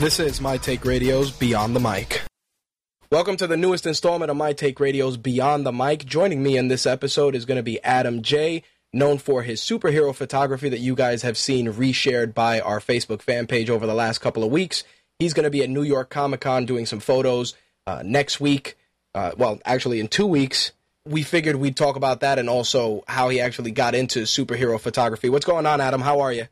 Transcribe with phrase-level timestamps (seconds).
[0.00, 2.22] This is My Take Radio's Beyond the Mic.
[3.12, 6.06] Welcome to the newest installment of My Take Radio's Beyond the Mic.
[6.06, 8.62] Joining me in this episode is going to be Adam Jay,
[8.94, 13.46] known for his superhero photography that you guys have seen reshared by our Facebook fan
[13.46, 14.84] page over the last couple of weeks.
[15.18, 17.54] He's going to be at New York Comic Con doing some photos
[17.86, 18.78] uh, next week.
[19.14, 20.72] Uh, well, actually, in two weeks.
[21.04, 25.28] We figured we'd talk about that and also how he actually got into superhero photography.
[25.28, 26.00] What's going on, Adam?
[26.00, 26.46] How are you?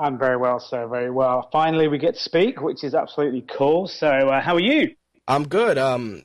[0.00, 0.88] I'm very well, sir.
[0.88, 1.48] Very well.
[1.52, 3.86] Finally, we get to speak, which is absolutely cool.
[3.86, 4.94] So, uh, how are you?
[5.28, 5.76] I'm good.
[5.76, 6.24] Um,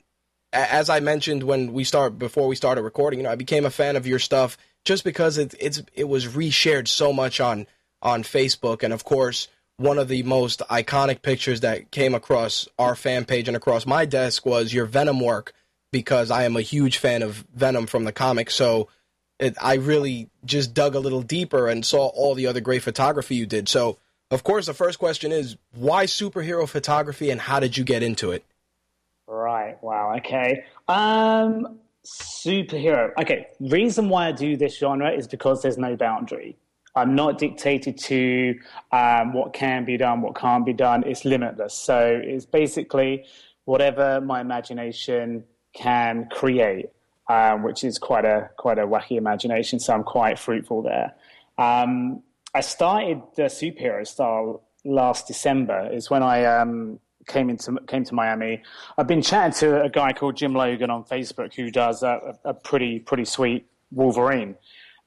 [0.53, 3.69] as I mentioned when we start before we started recording, you know, I became a
[3.69, 7.67] fan of your stuff just because it it's it was reshared so much on
[8.01, 12.95] on Facebook, and of course, one of the most iconic pictures that came across our
[12.95, 15.53] fan page and across my desk was your Venom work
[15.91, 18.55] because I am a huge fan of Venom from the comics.
[18.55, 18.87] So
[19.39, 23.35] it, I really just dug a little deeper and saw all the other great photography
[23.35, 23.67] you did.
[23.67, 23.97] So,
[24.31, 28.31] of course, the first question is why superhero photography and how did you get into
[28.31, 28.43] it?
[29.27, 29.81] Right.
[29.81, 30.15] Wow.
[30.17, 30.65] Okay.
[30.87, 33.11] Um, superhero.
[33.19, 33.47] Okay.
[33.59, 36.57] Reason why I do this genre is because there's no boundary.
[36.95, 38.57] I'm not dictated to
[38.91, 41.03] um, what can be done, what can't be done.
[41.05, 41.73] It's limitless.
[41.73, 43.25] So it's basically
[43.65, 46.89] whatever my imagination can create
[47.27, 49.79] um, which is quite a quite a wacky imagination.
[49.79, 51.13] So I'm quite fruitful there.
[51.57, 52.23] Um,
[52.53, 55.89] I started the superhero style last December.
[55.91, 58.61] Is when I um, came into came to Miami.
[58.97, 62.53] I've been chatting to a guy called Jim Logan on Facebook who does a, a
[62.53, 64.55] pretty pretty sweet Wolverine,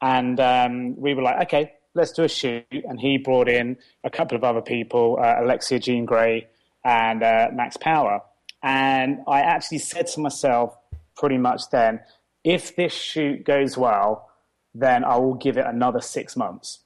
[0.01, 2.65] and um, we were like, okay, let's do a shoot.
[2.71, 6.49] And he brought in a couple of other people, uh, Alexia Jean Grey
[6.85, 8.23] and uh, Max Power.
[8.63, 10.77] And I actually said to myself,
[11.17, 12.01] pretty much then,
[12.49, 14.31] if this shoot goes well,
[14.75, 16.79] then I will give it another six months.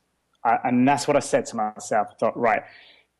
[0.44, 2.08] And that's what I said to myself.
[2.10, 2.62] I thought, right,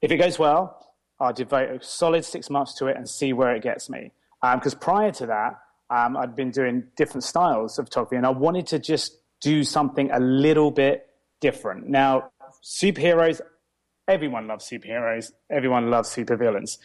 [0.00, 3.54] if it goes well, I'll devote a solid six months to it and see where
[3.54, 4.10] it gets me.
[4.42, 8.30] Because um, prior to that, um, I'd been doing different styles of photography, and I
[8.30, 11.06] wanted to just do something a little bit
[11.40, 11.88] different.
[11.88, 12.30] Now,
[12.64, 13.40] superheroes,
[14.08, 16.78] everyone loves superheroes, everyone loves supervillains.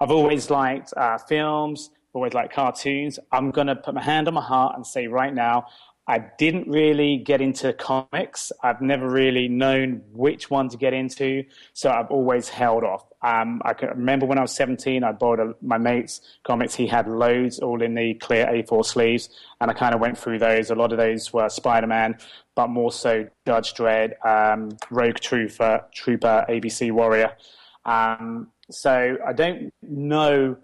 [0.00, 3.18] I've always liked uh, films, always like cartoons.
[3.30, 5.66] I'm going to put my hand on my heart and say right now,
[6.06, 8.50] I didn't really get into comics.
[8.62, 13.04] I've never really known which one to get into, so I've always held off.
[13.22, 16.74] Um, I can remember when I was 17, I bought a, my mate's comics.
[16.74, 19.28] He had loads, all in the clear A4 sleeves,
[19.60, 20.70] and I kind of went through those.
[20.70, 22.18] A lot of those were Spider-Man,
[22.56, 27.36] but more so Judge Dredd, um, Rogue Trooper, Trooper, ABC Warrior.
[27.84, 30.56] Um, so I don't know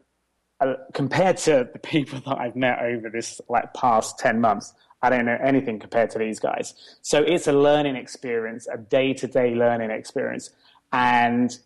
[0.92, 5.26] compared to the people that I've met over this like past 10 months, I don't
[5.26, 6.74] know anything compared to these guys.
[7.02, 10.50] So it's a learning experience, a day to day learning experience.
[10.92, 11.56] And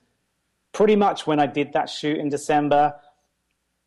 [0.72, 2.94] pretty much when I did that shoot in December,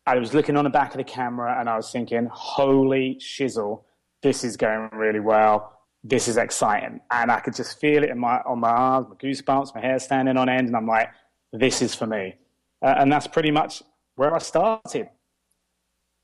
[0.06, 3.82] I was looking on the back of the camera and I was thinking, holy shizzle,
[4.22, 5.72] this is going really well.
[6.02, 7.00] This is exciting.
[7.10, 9.98] And I could just feel it in my, on my arms, my goosebumps, my hair
[9.98, 10.68] standing on end.
[10.68, 11.10] And I'm like,
[11.52, 12.34] this is for me.
[12.82, 13.82] Uh, and that's pretty much
[14.16, 15.08] where I started.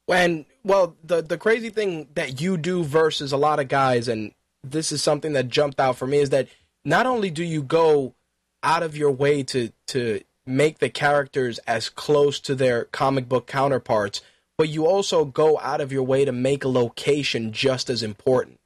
[0.09, 4.33] And well, the the crazy thing that you do versus a lot of guys, and
[4.65, 6.49] this is something that jumped out for me, is that
[6.85, 8.15] not only do you go
[8.63, 13.47] out of your way to to make the characters as close to their comic book
[13.47, 14.21] counterparts,
[14.59, 18.59] but you also go out of your way to make a location just as important.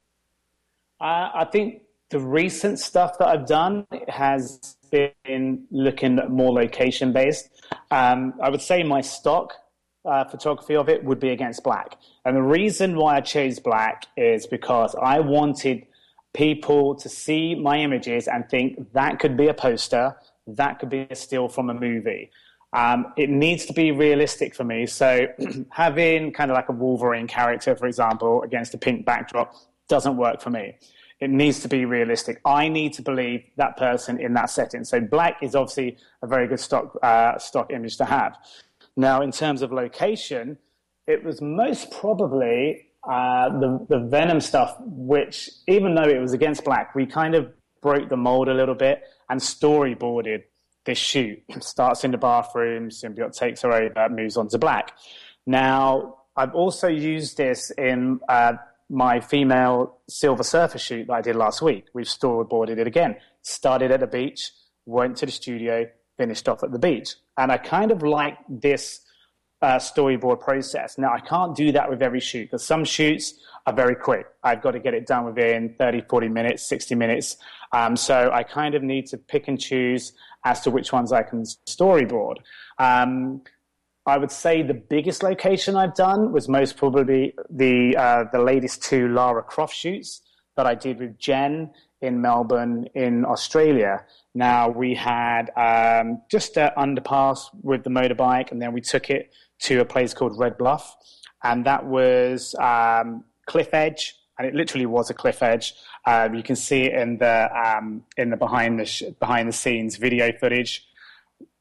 [0.99, 7.49] Uh, I think the recent stuff that I've done has been looking more location based.
[7.91, 9.53] Um, I would say my stock
[10.05, 11.97] uh, photography of it would be against black.
[12.25, 15.85] And the reason why I chose black is because I wanted
[16.33, 20.15] people to see my images and think that could be a poster,
[20.47, 22.31] that could be a still from a movie.
[22.73, 24.85] Um, it needs to be realistic for me.
[24.85, 25.27] So
[25.71, 29.53] having kind of like a Wolverine character, for example, against a pink backdrop
[29.87, 30.75] doesn't work for me.
[31.19, 32.39] It needs to be realistic.
[32.45, 34.83] I need to believe that person in that setting.
[34.83, 38.37] So black is obviously a very good stock uh, stock image to have.
[38.95, 40.57] Now, in terms of location,
[41.07, 46.63] it was most probably uh, the the Venom stuff, which even though it was against
[46.63, 50.43] black, we kind of broke the mold a little bit and storyboarded
[50.85, 51.41] this shoot.
[51.59, 54.93] Starts in the bathroom, symbiote takes her over, moves on to black.
[55.45, 58.53] Now, I've also used this in uh,
[58.89, 61.85] my female Silver Surfer shoot that I did last week.
[61.93, 63.17] We've storyboarded it again.
[63.41, 64.51] Started at the beach,
[64.85, 65.87] went to the studio,
[66.17, 67.15] finished off at the beach.
[67.37, 69.01] And I kind of like this
[69.61, 70.97] uh, storyboard process.
[70.97, 73.33] Now, I can't do that with every shoot because some shoots
[73.65, 74.25] are very quick.
[74.43, 77.37] I've got to get it done within 30, 40 minutes, 60 minutes.
[77.73, 80.13] Um, so I kind of need to pick and choose
[80.45, 82.35] as to which ones I can storyboard.
[82.79, 83.41] Um,
[84.07, 88.81] I would say the biggest location I've done was most probably the uh, the latest
[88.81, 90.21] two Lara Croft shoots
[90.55, 91.71] that I did with Jen
[92.01, 94.05] in Melbourne in Australia.
[94.33, 99.29] Now we had um, just an underpass with the motorbike, and then we took it
[99.63, 100.95] to a place called Red Bluff,
[101.43, 105.73] and that was um, cliff edge, and it literally was a cliff edge.
[106.05, 109.53] Um, you can see it in the um, in the behind the sh- behind the
[109.53, 110.86] scenes video footage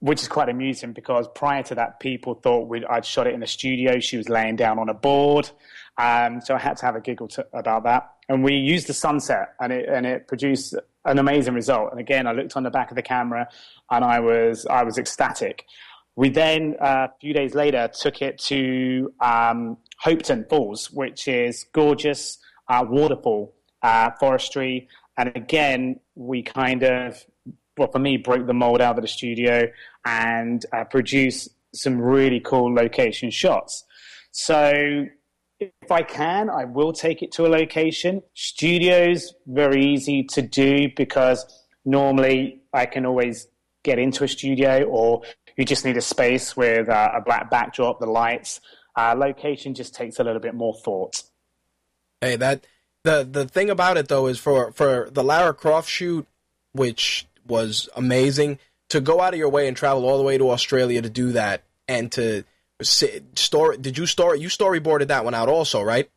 [0.06, 3.46] which is quite amusing because prior to that, people thought I'd shot it in a
[3.46, 3.98] studio.
[3.98, 5.50] She was laying down on a board.
[5.98, 8.12] Um, so I had to have a giggle to, about that.
[8.28, 10.76] And we used the sunset and it, and it produced
[11.06, 11.90] an amazing result.
[11.90, 13.48] And again, I looked on the back of the camera
[13.90, 15.64] and I was, I was ecstatic.
[16.14, 21.66] We then, uh, a few days later, took it to um, Hopetoun Falls, which is
[21.72, 22.38] gorgeous
[22.68, 24.88] uh, waterfall, uh, forestry.
[25.18, 27.24] And again, we kind of
[27.76, 29.68] well, for me, broke the mold out of the studio
[30.04, 33.84] and uh, produce some really cool location shots.
[34.30, 35.06] So
[35.60, 38.22] if I can, I will take it to a location.
[38.34, 41.44] Studios, very easy to do because
[41.84, 43.48] normally I can always
[43.82, 45.22] get into a studio or
[45.56, 48.60] you just need a space with uh, a black backdrop, the lights.
[48.94, 51.22] Uh, location just takes a little bit more thought.
[52.20, 52.66] Hey, that
[53.04, 56.26] the the thing about it though is for for the Lara Croft shoot,
[56.72, 58.58] which was amazing.
[58.90, 61.32] To go out of your way and travel all the way to Australia to do
[61.32, 62.44] that and to
[62.82, 63.78] story.
[63.78, 64.40] Did you story?
[64.40, 66.08] You storyboarded that one out also, right?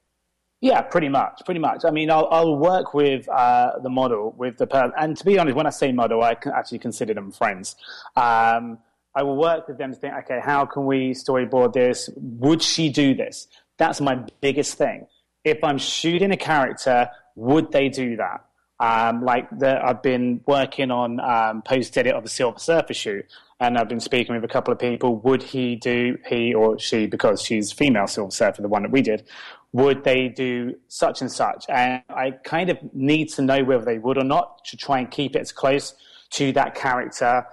[0.62, 1.86] Yeah, pretty much, pretty much.
[1.86, 5.40] I mean, I'll, I'll work with uh, the model, with the per- and to be
[5.40, 7.78] honest, when I say model, I actually consider them friends.
[8.18, 8.80] Um,
[9.16, 12.10] I will work with them to think, okay, how can we storyboard this?
[12.16, 13.48] Would she do this?
[13.78, 15.08] That's my biggest thing.
[15.46, 18.46] If I'm shooting a character, would they do that?
[18.80, 23.26] Um, like the, I've been working on um, post edit of a Silver Surfer shoot,
[23.60, 25.18] and I've been speaking with a couple of people.
[25.18, 29.02] Would he do he or she because she's female Silver Surfer, the one that we
[29.02, 29.28] did?
[29.74, 31.66] Would they do such and such?
[31.68, 35.12] And I kind of need to know whether they would or not to try and
[35.12, 35.94] keep it as close
[36.32, 37.46] to that character,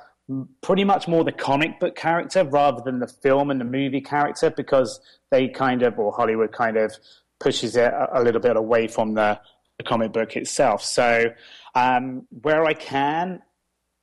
[0.62, 4.48] pretty much more the comic book character rather than the film and the movie character,
[4.48, 5.00] because
[5.30, 6.94] they kind of or Hollywood kind of
[7.40, 9.40] pushes it a, a little bit away from the
[9.78, 10.82] the comic book itself.
[10.82, 11.32] So
[11.74, 13.42] um, where I can,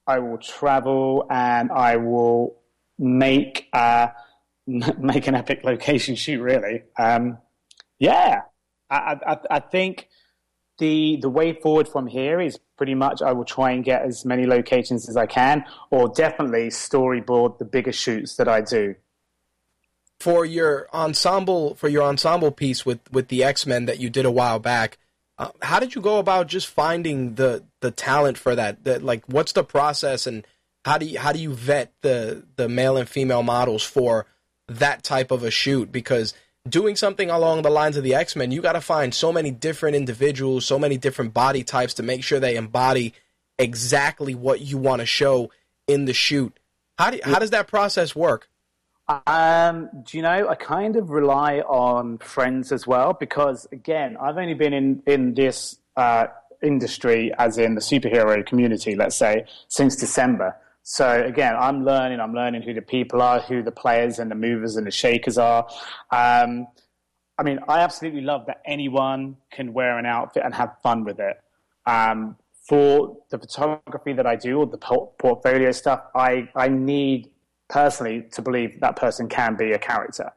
[0.05, 2.57] I will travel and I will
[2.99, 4.07] make uh,
[4.67, 6.41] make an epic location shoot.
[6.41, 7.37] Really, um,
[7.99, 8.41] yeah.
[8.89, 10.07] I, I, I think
[10.77, 14.25] the the way forward from here is pretty much I will try and get as
[14.25, 18.95] many locations as I can, or definitely storyboard the bigger shoots that I do.
[20.19, 24.25] For your ensemble, for your ensemble piece with with the X Men that you did
[24.25, 24.97] a while back,
[25.37, 28.83] uh, how did you go about just finding the the talent for that?
[28.83, 30.45] That like, what's the process, and
[30.85, 34.27] how do you how do you vet the the male and female models for
[34.67, 35.91] that type of a shoot?
[35.91, 36.33] Because
[36.67, 39.51] doing something along the lines of the X Men, you got to find so many
[39.51, 43.13] different individuals, so many different body types to make sure they embody
[43.57, 45.51] exactly what you want to show
[45.87, 46.57] in the shoot.
[46.97, 48.49] How do, how does that process work?
[49.07, 54.37] Um, do you know, I kind of rely on friends as well because, again, I've
[54.37, 56.27] only been in, in this uh,
[56.61, 60.55] industry, as in the superhero community, let's say, since December.
[60.83, 64.35] So, again, I'm learning, I'm learning who the people are, who the players and the
[64.35, 65.67] movers and the shakers are.
[66.11, 66.67] Um,
[67.37, 71.19] I mean, I absolutely love that anyone can wear an outfit and have fun with
[71.19, 71.41] it.
[71.85, 77.29] Um, for the photography that I do or the portfolio stuff, I, I need
[77.69, 80.31] personally to believe that person can be a character.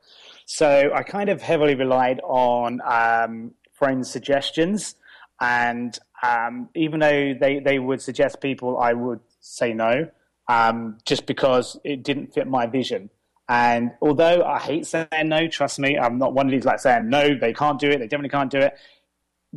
[0.47, 4.95] So I kind of heavily relied on um, friends' suggestions,
[5.41, 10.09] and um, even though they, they would suggest people, I would say no,
[10.49, 13.11] um, just because it didn't fit my vision.
[13.49, 17.09] And although I hate saying no, trust me, I'm not one of these like saying
[17.09, 18.75] no, they can't do it, they definitely can't do it.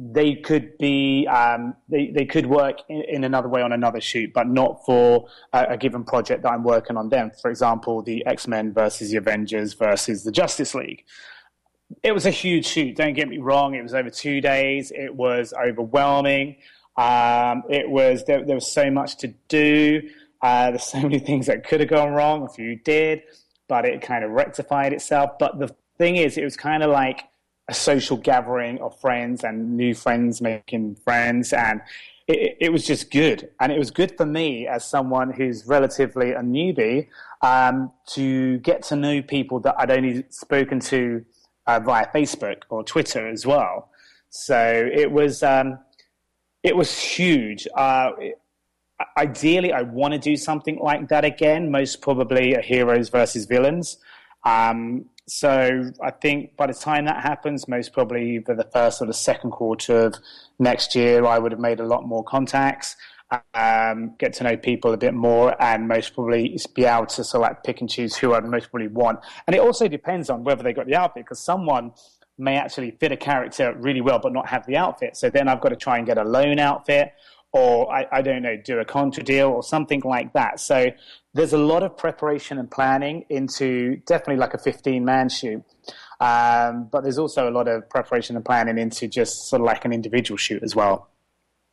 [0.02, 4.32] They could be um, they, they could work in, in, another way on another shoot,
[4.34, 7.10] but not for a, a, given project that I'm working on.
[7.10, 11.04] Them, for example, the X Men versus the Avengers versus the Justice League.
[12.02, 12.96] It was a huge shoot.
[12.96, 13.76] Don't get me wrong.
[13.76, 14.92] It was over two days.
[14.96, 16.58] It was overwhelming.
[16.96, 20.02] Um, it was there, there, was so much to do.
[20.42, 22.44] Uh, there's so many things that could have gone wrong.
[22.44, 23.24] A few did,
[23.68, 25.32] but it kind of rectified itself.
[25.40, 27.24] But the thing is, it was kind of like
[27.70, 31.82] a social gathering of friends and new friends making friends and
[32.28, 33.50] it, it, was just good.
[33.60, 37.08] And it was good for me as someone who's relatively a newbie
[37.42, 41.24] um, to get to know people that i'd only spoken to
[41.68, 43.90] uh, via facebook or twitter as well.
[44.30, 45.80] So it was um,
[46.64, 47.68] it was huge.
[47.76, 48.12] Uh,
[49.18, 53.98] ideally i want to do something like that again most probably a heroes versus villains.
[54.44, 59.06] Um, so I think by the time that happens, most probably for the first or
[59.06, 60.16] the second quarter of
[60.58, 62.96] next year, I would have made a lot more contacts,
[63.54, 67.66] um, get to know people a bit more, and most probably be able to select,
[67.66, 69.20] pick and choose who I'd most probably want.
[69.46, 71.94] And it also depends on whether they got the outfit, because someone
[72.40, 75.18] may actually fit a character really well but not have the outfit.
[75.18, 77.14] So then I've got to try and get a loan outfit
[77.52, 80.60] or I, I, don't know, do a contra deal or something like that.
[80.60, 80.92] So
[81.34, 85.64] there's a lot of preparation and planning into definitely like a 15 man shoot.
[86.20, 89.86] Um, but there's also a lot of preparation and planning into just sort of like
[89.86, 91.10] an individual shoot as well.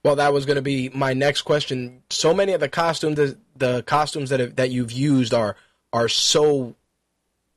[0.05, 2.03] Well, that was going to be my next question.
[2.11, 5.57] So many of the costumes, the costumes that have, that you've used are
[5.93, 6.77] are so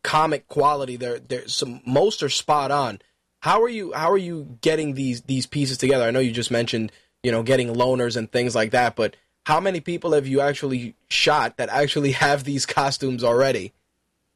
[0.03, 0.95] comic quality.
[0.95, 3.01] They're, they're some most are spot on.
[3.41, 3.93] How are you?
[3.93, 6.05] How are you getting these these pieces together?
[6.05, 6.91] I know you just mentioned
[7.23, 10.95] you know getting loaners and things like that, but how many people have you actually
[11.09, 13.73] shot that actually have these costumes already?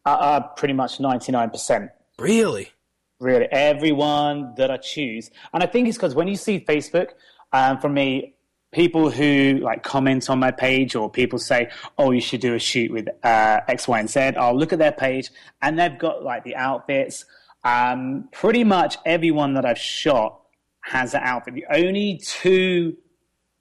[0.05, 1.89] Uh, uh, pretty much 99%.
[2.19, 2.71] Really?
[3.19, 3.47] Really.
[3.51, 5.31] Everyone that I choose.
[5.53, 7.09] And I think it's because when you see Facebook,
[7.53, 8.33] um, for me,
[8.73, 12.59] people who like comment on my page or people say, oh, you should do a
[12.59, 15.29] shoot with uh, X, Y, and Z, I'll look at their page
[15.61, 17.23] and they've got like the outfits.
[17.63, 20.41] Um, pretty much everyone that I've shot
[20.83, 21.55] has an outfit.
[21.55, 22.97] The only two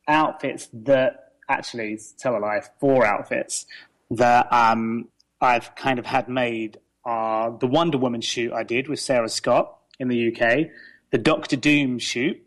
[0.09, 3.67] outfits that actually, tell a lie, four outfits
[4.11, 5.09] that um,
[5.41, 9.77] I've kind of had made are the Wonder Woman shoot I did with Sarah Scott
[9.99, 10.69] in the UK,
[11.11, 12.41] the Doctor Doom shoot,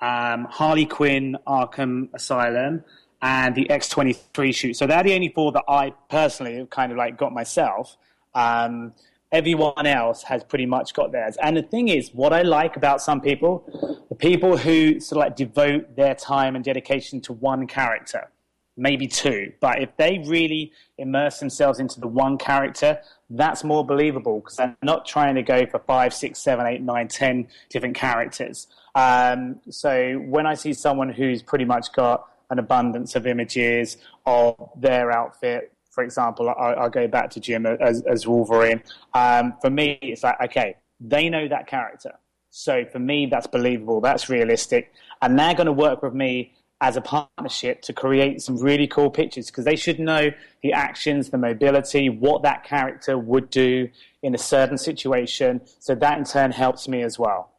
[0.00, 2.84] um, Harley Quinn Arkham Asylum,
[3.20, 4.76] and the X23 shoot.
[4.76, 7.96] So they're the only four that I personally have kind of like got myself.
[8.34, 8.94] Um,
[9.32, 11.36] everyone else has pretty much got theirs.
[11.42, 15.28] And the thing is, what I like about some people, the people who sort of
[15.28, 18.28] like devote their time and dedication to one character
[18.76, 19.52] maybe two.
[19.60, 24.76] But if they really immerse themselves into the one character, that's more believable because they're
[24.82, 28.66] not trying to go for five, six, seven, eight, nine, ten different characters.
[28.94, 33.96] Um, so when I see someone who's pretty much got an abundance of images
[34.26, 38.82] of their outfit, for example, I, will go back to Jim as, as Wolverine.
[39.14, 42.12] Um, for me, it's like, okay, they know that character.
[42.50, 46.96] So for me, that's believable, that's realistic, and they're going to work with me as
[46.96, 50.30] a partnership to create some really cool pictures because they should know
[50.62, 53.88] the actions, the mobility, what that character would do
[54.22, 55.60] in a certain situation.
[55.78, 57.52] So that in turn helps me as well.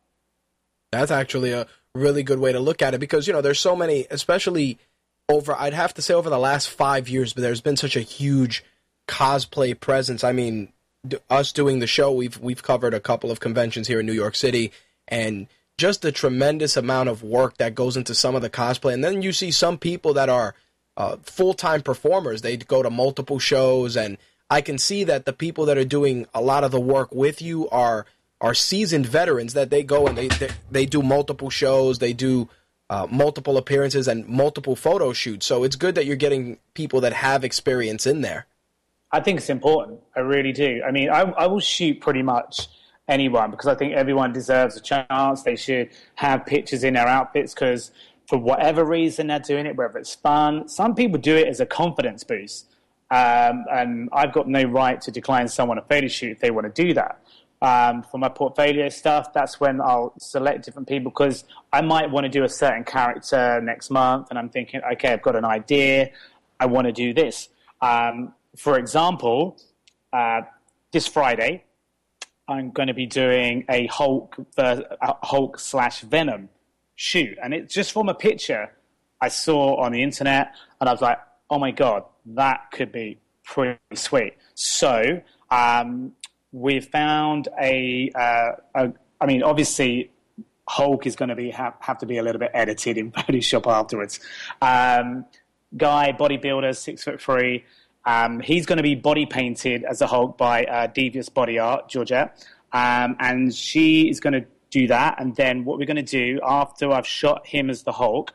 [0.91, 3.75] That's actually a really good way to look at it because, you know, there's so
[3.75, 4.77] many, especially
[5.29, 8.01] over, I'd have to say over the last five years, but there's been such a
[8.01, 8.63] huge
[9.07, 10.23] cosplay presence.
[10.23, 10.71] I mean,
[11.29, 14.35] us doing the show, we've, we've covered a couple of conventions here in New York
[14.35, 14.71] City
[15.07, 18.93] and just the tremendous amount of work that goes into some of the cosplay.
[18.93, 20.55] And then you see some people that are
[20.97, 22.41] uh, full time performers.
[22.41, 24.17] They go to multiple shows, and
[24.49, 27.41] I can see that the people that are doing a lot of the work with
[27.41, 28.05] you are
[28.39, 29.53] are seasoned veterans.
[29.53, 31.99] That they go and they they, they do multiple shows.
[31.99, 32.49] They do.
[32.93, 35.47] Uh, multiple appearances and multiple photo shoots.
[35.47, 38.45] So it's good that you're getting people that have experience in there.
[39.12, 40.01] I think it's important.
[40.15, 40.79] I really do.
[40.88, 42.67] I mean, I, I will shoot pretty much
[43.07, 45.41] anyone because I think everyone deserves a chance.
[45.41, 47.89] They should have pictures in their outfits because
[48.27, 50.67] for whatever reason they're doing it, whether it's fun.
[50.67, 52.67] Some people do it as a confidence boost.
[53.09, 56.75] Um, and I've got no right to decline someone a photo shoot if they want
[56.75, 57.22] to do that.
[57.63, 62.25] Um, for my portfolio stuff, that's when I'll select different people because I might want
[62.25, 66.12] to do a certain character next month, and I'm thinking, okay, I've got an idea,
[66.60, 67.48] I want to do this.
[67.82, 69.58] Um, for example,
[70.12, 70.41] uh,
[70.91, 71.63] this Friday,
[72.50, 74.36] I'm going to be doing a Hulk,
[75.24, 76.50] Hulk slash Venom
[76.96, 78.74] shoot, and it's just from a picture
[79.22, 83.20] I saw on the internet, and I was like, oh my god, that could be
[83.46, 84.34] pretty sweet.
[84.53, 86.12] So um,
[86.53, 90.12] we found a, uh, a, I mean, obviously
[90.69, 93.69] Hulk is going to be have, have to be a little bit edited in Photoshop
[93.69, 94.19] afterwards.
[94.62, 95.25] Um,
[95.75, 97.65] guy, bodybuilder, six foot three.
[98.05, 101.89] Um, he's going to be body painted as a Hulk by uh, Devious Body Art,
[101.89, 102.45] Georgette.
[102.72, 105.22] Um, and she is going to do that.
[105.22, 108.33] And then what we're going to do after I've shot him as the Hulk,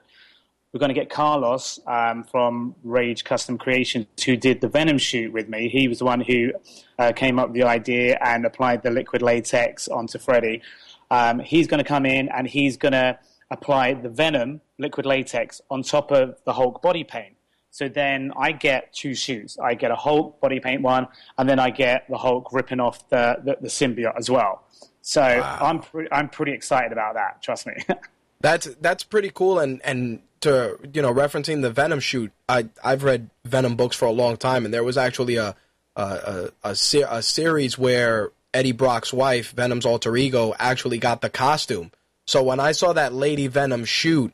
[0.79, 5.33] we're going to get Carlos um, from Rage Custom Creations, who did the Venom shoot
[5.33, 5.69] with me.
[5.69, 6.53] He was the one who
[7.01, 10.63] uh, came up with the idea and applied the liquid latex onto Freddie.
[11.11, 13.19] Um, he's going to come in and he's going to
[13.51, 17.35] apply the Venom liquid latex on top of the Hulk body paint.
[17.73, 19.59] So then I get two shoots.
[19.59, 21.09] I get a Hulk body paint one,
[21.39, 24.63] and then I get the Hulk ripping off the, the, the symbiote as well.
[25.03, 25.59] So wow.
[25.61, 27.43] I'm pre- I'm pretty excited about that.
[27.43, 27.75] Trust me.
[28.41, 29.59] that's that's pretty cool.
[29.59, 34.07] And and to you know referencing the Venom shoot, I I've read Venom books for
[34.07, 35.55] a long time, and there was actually a
[35.97, 36.77] a a, a,
[37.11, 41.91] a series where Eddie Brock's wife, Venom's alter ego, actually got the costume.
[42.27, 44.33] So when I saw that Lady Venom shoot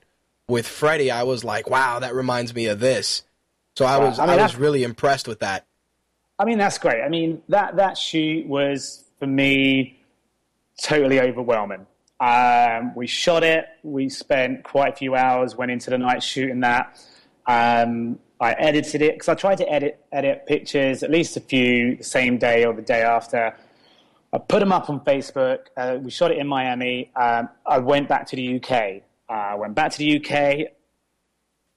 [0.48, 3.22] with Freddie, I was like, wow, that reminds me of this.
[3.76, 5.66] So I was I, mean, I was really impressed with that.
[6.38, 7.02] I mean, that's great.
[7.02, 10.00] I mean, that that shoot was for me
[10.80, 11.86] totally overwhelming.
[12.24, 13.66] Um, we shot it.
[13.82, 15.56] We spent quite a few hours.
[15.56, 16.98] Went into the night shooting that.
[17.46, 21.96] Um, I edited it because I tried to edit edit pictures at least a few
[21.96, 23.54] the same day or the day after.
[24.32, 25.66] I put them up on Facebook.
[25.76, 27.10] Uh, we shot it in Miami.
[27.14, 29.02] Um, I went back to the UK.
[29.28, 30.72] I uh, went back to the UK.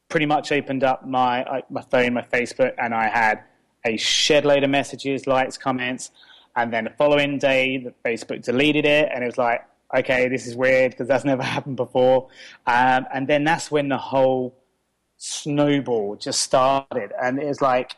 [0.08, 3.44] Pretty much opened up my uh, my phone, my Facebook, and I had
[3.86, 6.12] a shed load of messages, likes, comments.
[6.56, 9.62] And then the following day, the Facebook deleted it, and it was like,
[9.96, 12.30] okay, this is weird because that's never happened before.
[12.66, 14.56] Um, and then that's when the whole
[15.18, 17.96] snowball just started, and it was like,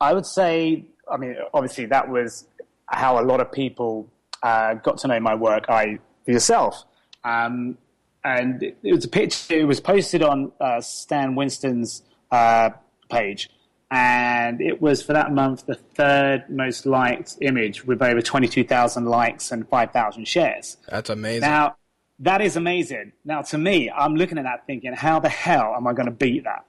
[0.00, 2.46] I would say, I mean, obviously that was
[2.86, 4.10] how a lot of people
[4.42, 5.66] uh, got to know my work.
[5.68, 6.84] I yourself,
[7.24, 7.78] um,
[8.24, 9.54] and it, it, was a picture.
[9.54, 12.70] It was posted on uh, Stan Winston's uh,
[13.10, 13.48] page
[13.94, 19.52] and it was for that month the third most liked image with over 22,000 likes
[19.52, 20.78] and 5,000 shares.
[20.88, 21.42] That's amazing.
[21.42, 21.76] Now,
[22.18, 23.12] that is amazing.
[23.24, 26.12] Now, to me, I'm looking at that thinking, how the hell am I going to
[26.12, 26.64] beat that?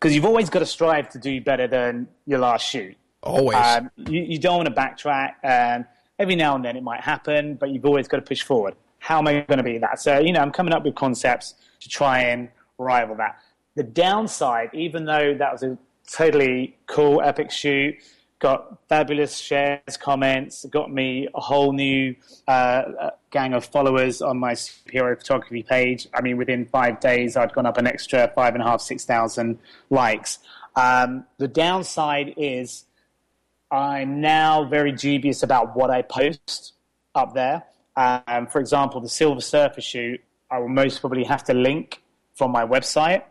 [0.00, 2.96] Because you've always got to strive to do better than your last shoot.
[3.22, 3.56] Always.
[3.56, 5.34] Um, you, you, don't want to backtrack.
[5.44, 5.84] And
[6.18, 8.74] every now and then it might happen, but you've always got to push forward.
[8.98, 10.00] How am I going to beat that?
[10.00, 13.38] So, you know, I'm coming up with concepts to try and rival that.
[13.76, 15.78] The downside, even though that was a
[16.10, 17.96] totally cool, epic shoot.
[18.38, 20.66] Got fabulous shares, comments.
[20.66, 22.14] Got me a whole new
[22.46, 26.06] uh, gang of followers on my superhero photography page.
[26.12, 29.06] I mean, within five days, I'd gone up an extra five and a half, six
[29.06, 30.38] thousand likes.
[30.74, 32.84] Um, the downside is
[33.70, 36.74] I'm now very dubious about what I post
[37.14, 37.64] up there.
[37.96, 42.02] Um, for example, the Silver Surfer shoot, I will most probably have to link
[42.34, 43.22] from my website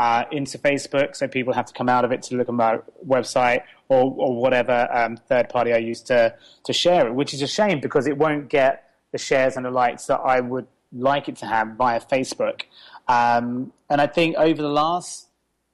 [0.00, 2.78] uh, into Facebook, so people have to come out of it to look at my
[3.06, 3.60] website
[3.90, 6.34] or, or whatever um, third party I use to,
[6.64, 9.70] to share it, which is a shame because it won't get the shares and the
[9.70, 12.62] likes that I would like it to have via Facebook.
[13.08, 15.28] Um, and I think over the last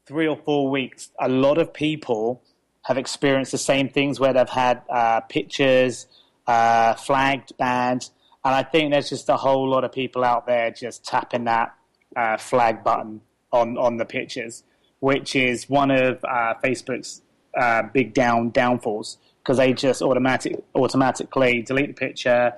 [0.07, 2.43] three or four weeks, a lot of people
[2.83, 6.09] have experienced the same things where they've had uh, pictures
[6.49, 8.11] uh, flagged, banned.
[8.45, 11.77] And I think there's just a whole lot of people out there just tapping that
[12.17, 13.21] uh, flag button
[13.61, 14.65] on on the pictures,
[15.01, 17.23] which is one of uh, Facebook's
[17.57, 22.53] uh, big down downfalls because they just automatic automatically delete the picture.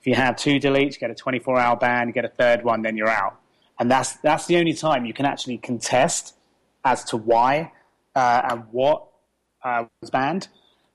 [0.00, 2.08] If you have two deletes, you get a 24 hour ban.
[2.08, 3.40] You get a third one, then you're out.
[3.78, 6.34] And that's that's the only time you can actually contest
[6.84, 7.72] as to why
[8.14, 9.08] uh, and what
[9.62, 10.48] uh, was banned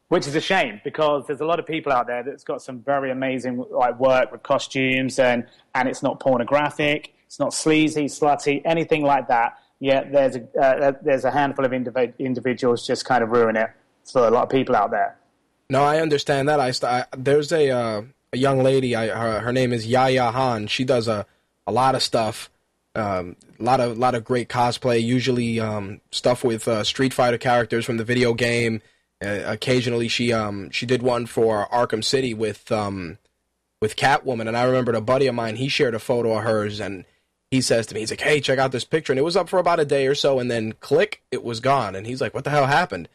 [0.09, 2.79] which is a shame because there's a lot of people out there that's got some
[2.81, 8.59] very amazing like work with costumes and and it's not pornographic it's not sleazy, slutty,
[8.65, 9.59] anything like that.
[9.79, 13.69] Yet there's a, uh, there's a handful of indiv- individuals just kind of ruin it
[14.11, 15.15] for a lot of people out there.
[15.69, 16.59] No, I understand that.
[16.59, 18.01] I, I there's a uh,
[18.33, 18.95] a young lady.
[18.95, 20.65] I, her, her name is Yaya Han.
[20.65, 21.27] She does a
[21.67, 22.49] a lot of stuff.
[22.95, 25.01] Um, a lot of lot of great cosplay.
[25.01, 28.81] Usually um, stuff with uh, Street Fighter characters from the video game.
[29.23, 33.19] Uh, occasionally, she um, she did one for Arkham City with um,
[33.79, 35.57] with Catwoman, and I remembered a buddy of mine.
[35.57, 37.05] He shared a photo of hers, and
[37.51, 39.49] he says to me, he's like, "Hey, check out this picture," and it was up
[39.49, 42.33] for about a day or so, and then click, it was gone, and he's like,
[42.33, 43.09] "What the hell happened?"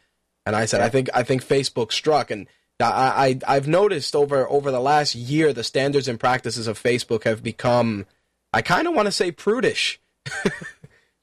[0.44, 0.80] And I said.
[0.80, 2.46] "I think I think Facebook struck." And
[2.80, 7.24] I, I I've noticed over over the last year, the standards and practices of Facebook
[7.24, 8.06] have become,
[8.52, 10.00] I kind of want to say, prudish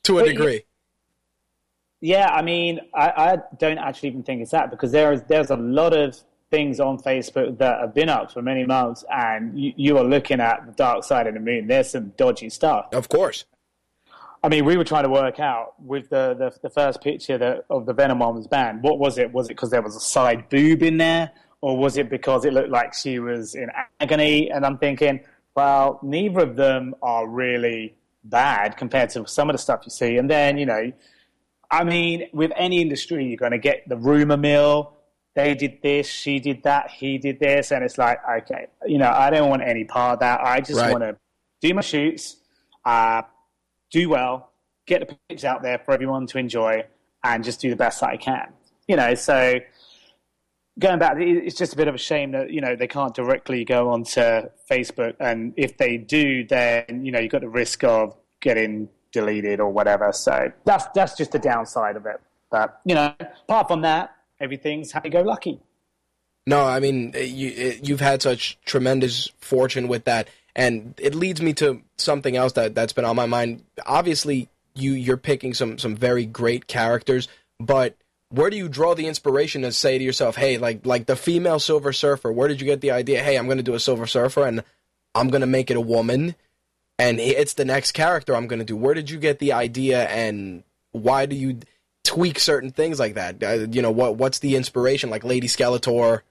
[0.04, 0.64] to a but degree.
[2.00, 5.52] Yeah, I mean, I, I don't actually even think it's that because there is there's
[5.52, 6.18] a lot of
[6.52, 10.40] things on Facebook that have been up for many months, and you, you are looking
[10.40, 11.66] at the dark side of the moon.
[11.68, 12.94] There's some dodgy stuff.
[12.94, 13.46] Of course.
[14.44, 17.66] I mean, we were trying to work out with the, the, the first picture that,
[17.70, 18.84] of the Venom one was banned.
[18.84, 19.32] What was it?
[19.32, 21.32] Was it because there was a side boob in there?
[21.62, 24.50] Or was it because it looked like she was in agony?
[24.50, 25.20] And I'm thinking,
[25.56, 30.18] well, neither of them are really bad compared to some of the stuff you see.
[30.18, 30.92] And then, you know,
[31.70, 34.94] I mean, with any industry, you're going to get the rumor mill.
[35.34, 37.72] They did this, she did that, he did this.
[37.72, 40.42] And it's like, okay, you know, I don't want any part of that.
[40.42, 40.92] I just Right.
[40.92, 41.18] want to
[41.62, 42.38] do my shoots,
[42.86, 43.22] uh,
[43.92, 44.52] do well,
[44.88, 46.84] get the pictures out there for everyone to enjoy,
[47.24, 48.52] and just do the best that I can.
[48.88, 49.60] You know, so
[50.80, 53.64] going back, it's just a bit of a shame that you know they can't directly
[53.64, 54.22] go onto
[54.70, 59.60] Facebook, and if they do, then you know you've got the risk of getting deleted
[59.60, 60.12] or whatever.
[60.12, 62.20] So that's that's just the downside of it.
[62.50, 65.60] But you know, apart from that, everything's happy go lucky.
[66.48, 71.54] No, I mean you you've had such tremendous fortune with that, and it leads me
[71.54, 73.64] to something else that that's been on my mind.
[73.86, 77.28] Obviously, you you're picking some some very great characters,
[77.60, 77.96] but
[78.30, 81.60] where do you draw the inspiration to say to yourself, "Hey, like like the female
[81.60, 83.22] Silver Surfer, where did you get the idea?
[83.22, 84.64] Hey, I'm going to do a Silver Surfer, and
[85.14, 86.36] I'm going to make it a woman,
[86.98, 90.08] and it's the next character I'm going to do." Where did you get the idea,
[90.08, 91.60] and why do you
[92.04, 93.44] tweak certain things like that?
[93.44, 95.10] Uh, you know, what what's the inspiration?
[95.10, 96.22] Like Lady Skeletor.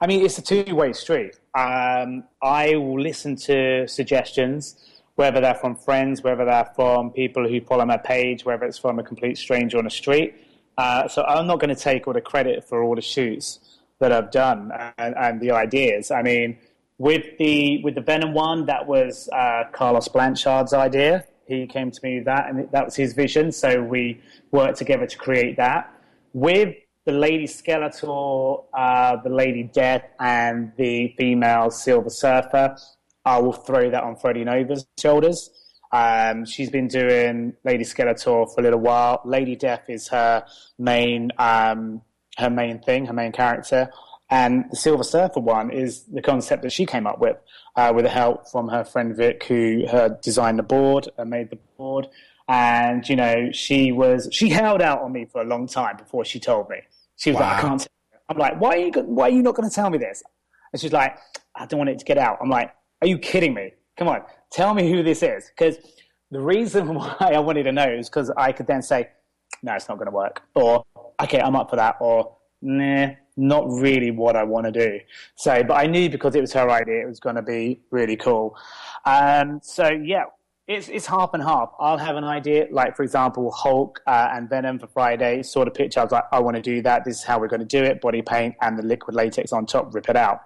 [0.00, 1.38] I mean, it's a two-way street.
[1.54, 4.76] Um, I will listen to suggestions,
[5.16, 8.98] whether they're from friends, whether they're from people who follow my page, whether it's from
[8.98, 10.34] a complete stranger on the street.
[10.78, 13.58] Uh, so I'm not going to take all the credit for all the shoots
[13.98, 16.10] that I've done and, and the ideas.
[16.10, 16.56] I mean,
[16.96, 21.26] with the with the Venom one, that was uh, Carlos Blanchard's idea.
[21.50, 23.50] He came to me with that, and that was his vision.
[23.50, 24.20] So we
[24.52, 25.92] worked together to create that.
[26.32, 32.76] With the Lady Skeletor, uh, the Lady Death, and the female Silver Surfer,
[33.24, 35.50] I will throw that on Freddie Nova's shoulders.
[35.92, 39.20] Um, she's been doing Lady Skeletor for a little while.
[39.24, 40.46] Lady Death is her
[40.78, 42.02] main um,
[42.38, 43.90] her main thing, her main character.
[44.30, 47.36] And the Silver Surfer one is the concept that she came up with,
[47.74, 49.84] uh, with the help from her friend Vic, who
[50.22, 52.08] designed the board and made the board.
[52.48, 56.24] And you know, she was she held out on me for a long time before
[56.24, 56.78] she told me.
[57.16, 58.18] She was like, "I can't." Tell you.
[58.28, 58.90] I'm like, "Why are you?
[59.02, 60.22] Why are you not going to tell me this?"
[60.72, 61.16] And she's like,
[61.54, 63.72] "I don't want it to get out." I'm like, "Are you kidding me?
[63.96, 65.76] Come on, tell me who this is." Because
[66.30, 69.10] the reason why I wanted to know is because I could then say,
[69.62, 70.84] "No, it's not going to work," or
[71.22, 73.10] "Okay, I'm up for that," or "Nah,
[73.40, 75.00] not really what I want to do."
[75.34, 78.16] So, but I knew because it was her idea, it was going to be really
[78.16, 78.56] cool.
[79.04, 80.24] Um, so yeah,
[80.70, 81.72] it's it's half and half.
[81.80, 85.42] I'll have an idea, like for example, Hulk uh, and Venom for Friday.
[85.42, 87.04] Saw the picture, I was like, I want to do that.
[87.04, 89.66] This is how we're going to do it: body paint and the liquid latex on
[89.66, 90.42] top, rip it out.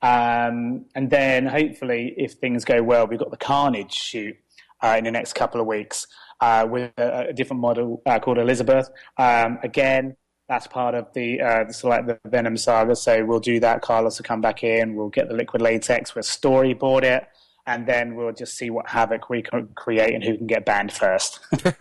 [0.00, 4.36] Um, and then hopefully, if things go well, we've got the Carnage shoot
[4.82, 6.06] uh, in the next couple of weeks
[6.40, 8.88] uh, with a, a different model uh, called Elizabeth.
[9.18, 10.16] Um, again.
[10.48, 13.82] That's part of the uh, select the Venom saga, so we'll do that.
[13.82, 14.94] Carlos will come back in.
[14.94, 16.14] We'll get the liquid latex.
[16.14, 17.26] We'll storyboard it,
[17.66, 20.92] and then we'll just see what havoc we can create and who can get banned
[20.92, 21.40] first.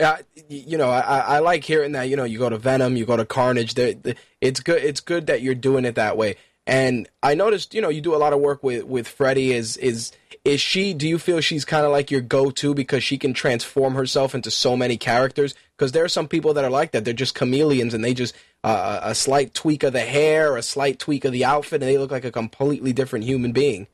[0.00, 2.08] Yeah, you know, I, I like hearing that.
[2.08, 3.78] You know, you go to Venom, you go to Carnage.
[3.78, 4.82] It's good.
[4.82, 6.34] It's good that you're doing it that way.
[6.66, 9.52] And I noticed, you know, you do a lot of work with with Freddie.
[9.52, 10.12] Is is
[10.44, 10.94] is she?
[10.94, 14.34] Do you feel she's kind of like your go to because she can transform herself
[14.34, 15.54] into so many characters?
[15.76, 17.04] Because there are some people that are like that.
[17.04, 20.98] They're just chameleons, and they just uh, a slight tweak of the hair, a slight
[20.98, 23.86] tweak of the outfit, and they look like a completely different human being.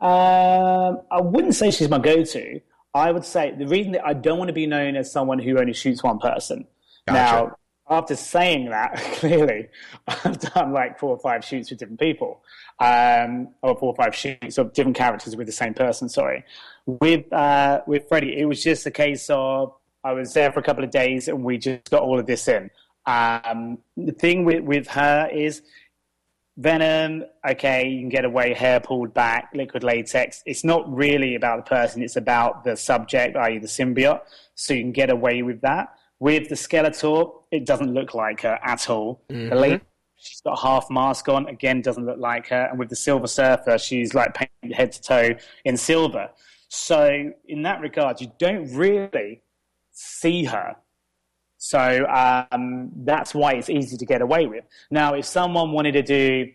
[0.00, 2.60] Um, I wouldn't say she's my go-to.
[2.94, 5.58] I would say the reason that I don't want to be known as someone who
[5.58, 6.66] only shoots one person.
[7.06, 7.46] Gotcha.
[7.46, 7.56] Now,
[7.92, 9.68] after saying that, clearly,
[10.06, 12.42] I've done like four or five shoots with different people,
[12.80, 16.08] um, or four or five shoots of different characters with the same person.
[16.08, 16.44] Sorry,
[16.86, 19.74] with uh, with Freddie, it was just a case of
[20.04, 22.48] I was there for a couple of days and we just got all of this
[22.48, 22.70] in.
[23.06, 25.62] Um, the thing with with her is
[26.56, 30.42] Venom, okay, you can get away, hair pulled back, liquid latex.
[30.44, 34.20] It's not really about the person, it's about the subject, i.e., the symbiote.
[34.54, 35.94] So you can get away with that.
[36.18, 39.22] With the Skeletor, it doesn't look like her at all.
[39.28, 39.82] The late,
[40.16, 42.66] she's got a half mask on, again, doesn't look like her.
[42.70, 45.34] And with the Silver Surfer, she's like painted head to toe
[45.64, 46.30] in silver.
[46.68, 49.42] So in that regard, you don't really
[49.92, 50.76] see her.
[51.58, 54.64] So um, that's why it's easy to get away with.
[54.90, 56.50] Now, if someone wanted to do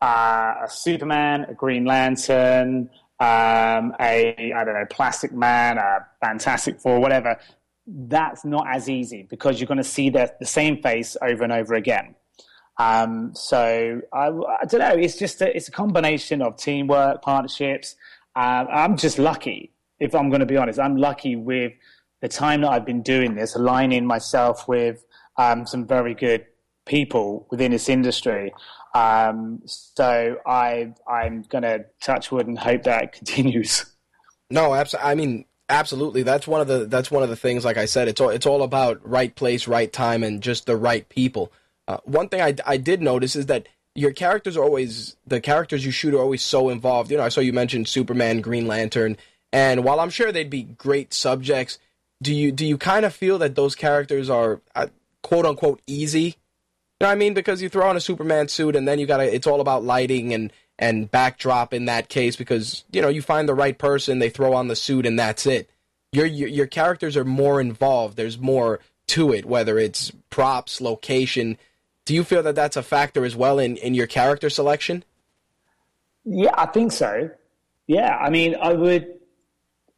[0.00, 2.88] uh, a Superman, a Green Lantern,
[3.18, 7.38] um, a I don't know, Plastic Man, a Fantastic Four, whatever,
[7.86, 11.52] that's not as easy because you're going to see the, the same face over and
[11.52, 12.14] over again.
[12.78, 14.94] Um, so I, I, don't know.
[14.96, 17.96] It's just a, it's a combination of teamwork, partnerships.
[18.34, 20.78] Uh, I'm just lucky, if I'm going to be honest.
[20.78, 21.72] I'm lucky with
[22.22, 25.04] the time that I've been doing this, aligning myself with
[25.36, 26.46] um, some very good
[26.86, 28.52] people within this industry.
[28.94, 33.86] Um, so I I'm going to touch wood and hope that continues.
[34.50, 35.10] No, absolutely.
[35.10, 36.22] I mean, absolutely.
[36.22, 37.64] That's one of the that's one of the things.
[37.64, 40.76] Like I said, it's all it's all about right place, right time, and just the
[40.76, 41.52] right people.
[41.88, 45.84] Uh, one thing I, I did notice is that your characters are always the characters
[45.84, 47.10] you shoot are always so involved.
[47.10, 49.16] You know, I saw you mentioned Superman, Green Lantern,
[49.52, 51.78] and while I'm sure they'd be great subjects,
[52.22, 54.88] do you do you kind of feel that those characters are uh,
[55.22, 56.20] quote unquote easy?
[56.20, 57.34] You know what I mean?
[57.34, 60.34] Because you throw on a Superman suit and then you gotta it's all about lighting
[60.34, 64.30] and and backdrop in that case because you know you find the right person, they
[64.30, 65.70] throw on the suit and that's it.
[66.10, 68.16] Your your, your characters are more involved.
[68.16, 71.58] There's more to it, whether it's props, location.
[72.06, 75.04] Do you feel that that's a factor as well in in your character selection?
[76.24, 77.30] Yeah, I think so.
[77.86, 79.14] Yeah, I mean, I would.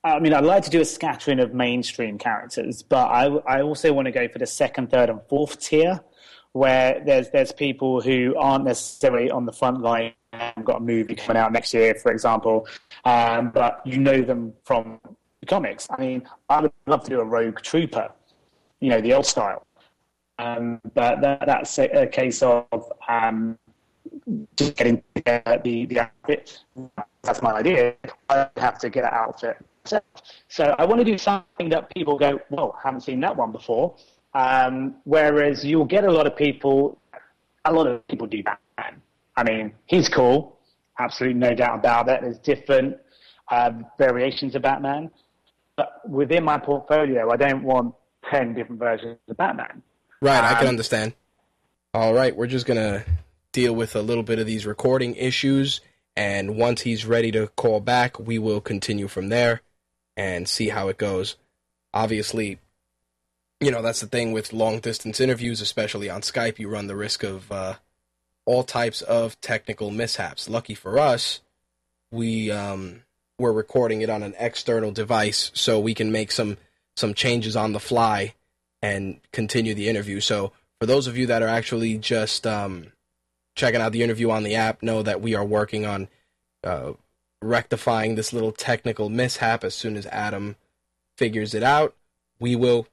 [0.05, 3.93] I mean, I'd like to do a scattering of mainstream characters, but I, I also
[3.93, 6.01] want to go for the second, third, and fourth tier,
[6.53, 11.15] where there's there's people who aren't necessarily on the front line I've got a movie
[11.15, 12.67] coming out next year, for example,
[13.05, 15.01] um, but you know them from
[15.41, 15.87] the comics.
[15.91, 18.11] I mean, I would love to do a Rogue Trooper,
[18.81, 19.67] you know, the old style.
[20.39, 22.67] Um, but that, that's a, a, case of
[23.07, 23.59] um,
[24.57, 26.65] just getting uh, the, the outfit.
[27.23, 27.95] That's my idea.
[28.31, 29.59] I have to get an outfit.
[29.85, 30.01] So,
[30.49, 33.53] so I want to do something that people go, well, I haven't seen that one
[33.53, 33.95] before.
[34.35, 36.99] Um, whereas you'll get a lot of people,
[37.65, 39.03] a lot of people do Batman.
[39.37, 40.59] I mean, he's cool,
[40.99, 42.21] absolutely no doubt about it.
[42.23, 42.97] There's different
[43.51, 45.11] uh, variations of Batman,
[45.77, 47.95] but within my portfolio, I don't want
[48.31, 49.83] ten different versions of Batman.
[50.21, 51.15] Right, um, I can um, understand.
[51.95, 53.05] All right, we're just gonna
[53.53, 55.83] deal with a little bit of these recording issues,
[56.17, 59.61] and once he's ready to call back, we will continue from there
[60.17, 61.37] and see how it goes.
[61.95, 62.59] Obviously,
[63.63, 66.59] you know that's the thing with long distance interviews, especially on Skype.
[66.59, 67.75] You run the risk of uh,
[68.45, 70.49] all types of technical mishaps.
[70.49, 71.41] Lucky for us,
[72.11, 73.05] we um,
[73.39, 76.59] we're recording it on an external device, so we can make some
[76.97, 78.35] some changes on the fly
[78.83, 80.19] and continue the interview.
[80.19, 82.93] So for those of you that are actually just um,
[83.55, 86.09] checking out the interview on the app, know that we are working on
[86.65, 86.95] uh,
[87.41, 90.57] rectifying this little technical mishap as soon as Adam
[91.17, 91.95] figures it out.
[92.41, 92.89] We will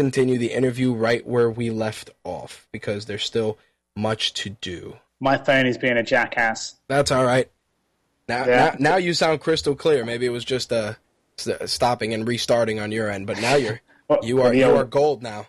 [0.00, 3.58] continue the interview right where we left off because there's still
[3.94, 4.96] much to do.
[5.20, 6.76] My phone is being a jackass.
[6.88, 7.50] That's all right.
[8.26, 8.56] Now, yeah.
[8.56, 10.06] now, now you sound crystal clear.
[10.06, 10.96] Maybe it was just a
[11.46, 14.78] uh, stopping and restarting on your end, but now you're well, you are you old,
[14.78, 15.48] are gold now.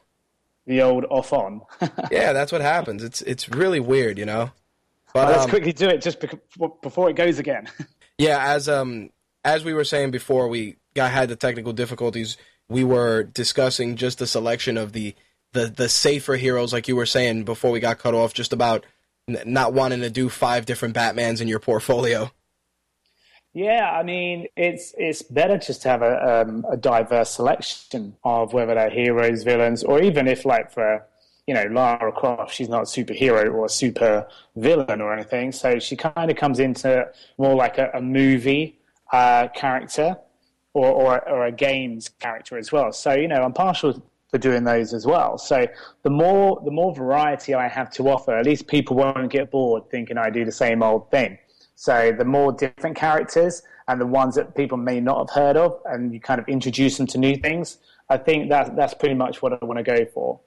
[0.68, 1.62] The old off on.
[2.12, 3.02] yeah, that's what happens.
[3.02, 4.52] It's it's really weird, you know.
[5.14, 6.18] But let's um, quickly do it just
[6.82, 7.70] before it goes again.
[8.18, 9.12] yeah, as um
[9.46, 12.36] as we were saying before we got had the technical difficulties,
[12.72, 15.14] we were discussing just the selection of the
[15.54, 18.86] the the safer heroes, like you were saying before we got cut off, just about
[19.28, 22.32] n- not wanting to do five different Batmans in your portfolio.
[23.54, 28.54] Yeah, I mean, it's it's better just to have a um, a diverse selection of
[28.54, 31.06] whether they're heroes, villains, or even if like for
[31.48, 35.80] you know Lara Croft, she's not a superhero or a super villain or anything, so
[35.80, 38.80] she kind of comes into more like a, a movie
[39.12, 40.16] uh, character
[40.74, 42.92] or, or or a games character as well.
[42.92, 45.38] So you know, I'm partial for doing those as well.
[45.38, 45.68] So
[46.04, 49.90] the more the more variety I have to offer, at least people won't get bored
[49.90, 51.38] thinking I do the same old thing.
[51.76, 55.80] So the more different characters and the ones that people may not have heard of,
[55.86, 57.78] and you kind of introduce them to new things.
[58.10, 60.40] I think that that's pretty much what I want to go for.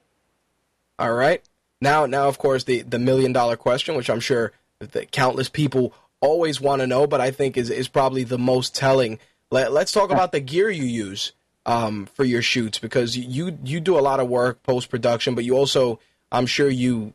[0.97, 1.43] All right.
[1.81, 5.93] Now, now, of course, the the million dollar question, which I'm sure that countless people
[6.21, 9.19] always want to know, but I think is is probably the most telling.
[9.55, 11.31] Let, let's talk about the gear you use
[11.65, 15.45] um, for your shoots because you you do a lot of work post production, but
[15.45, 17.13] you also I'm sure you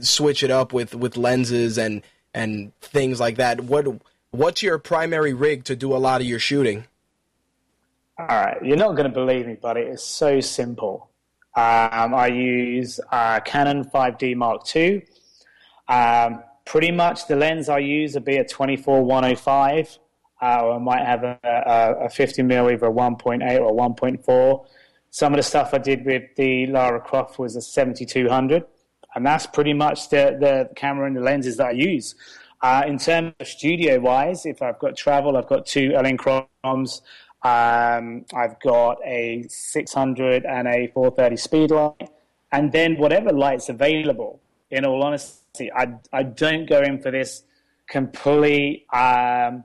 [0.00, 2.02] switch it up with with lenses and
[2.34, 3.60] and things like that.
[3.60, 3.86] What
[4.32, 6.82] what's your primary rig to do a lot of your shooting?
[8.18, 11.10] All right, you're not going to believe me, but it is so simple.
[11.54, 15.04] Um, I use uh, Canon 5D Mark II.
[15.86, 19.98] Um, pretty much the lens I use would be a 24 105
[20.40, 23.72] uh, or I might have a, a, a 50 mil, either a 1.8 or a
[23.72, 24.66] 1.4.
[25.10, 28.64] Some of the stuff I did with the Lara Croft was a 7200,
[29.14, 32.14] and that's pretty much the, the camera and the lenses that I use.
[32.62, 37.02] Uh, in terms of studio wise, if I've got travel, I've got two Elinchroms.
[37.42, 42.10] Um, I've got a 600 and a 430 speed light,
[42.52, 44.40] and then whatever light's available.
[44.70, 45.70] in all honesty.
[45.72, 47.44] I, I don't go in for this
[47.88, 49.64] complete um,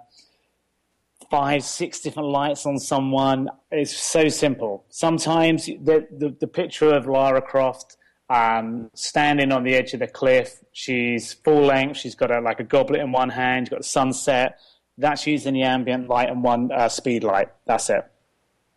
[1.32, 3.50] five, six different lights on someone.
[3.72, 4.86] It's so simple.
[4.90, 7.96] Sometimes the, the, the picture of Lara Croft
[8.30, 12.60] um, standing on the edge of the cliff, she's full length, she's got a, like
[12.60, 14.60] a goblet in one hand, got a sunset.
[14.98, 17.48] That's using the ambient light and one uh, speed light.
[17.66, 18.06] That's it.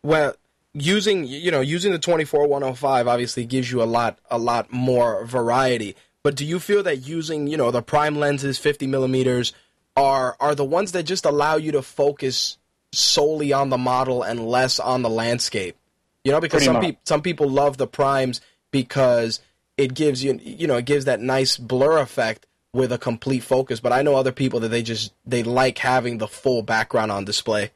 [0.02, 0.36] Well,
[0.72, 5.24] using you know using the 24 105 obviously gives you a lot a lot more
[5.24, 9.52] variety but do you feel that using you know the prime lenses 50 millimeters
[9.96, 12.58] are are the ones that just allow you to focus
[12.92, 15.76] solely on the model and less on the landscape
[16.22, 19.40] you know because Pretty some people some people love the primes because
[19.76, 23.80] it gives you you know it gives that nice blur effect with a complete focus
[23.80, 27.24] but i know other people that they just they like having the full background on
[27.24, 27.70] display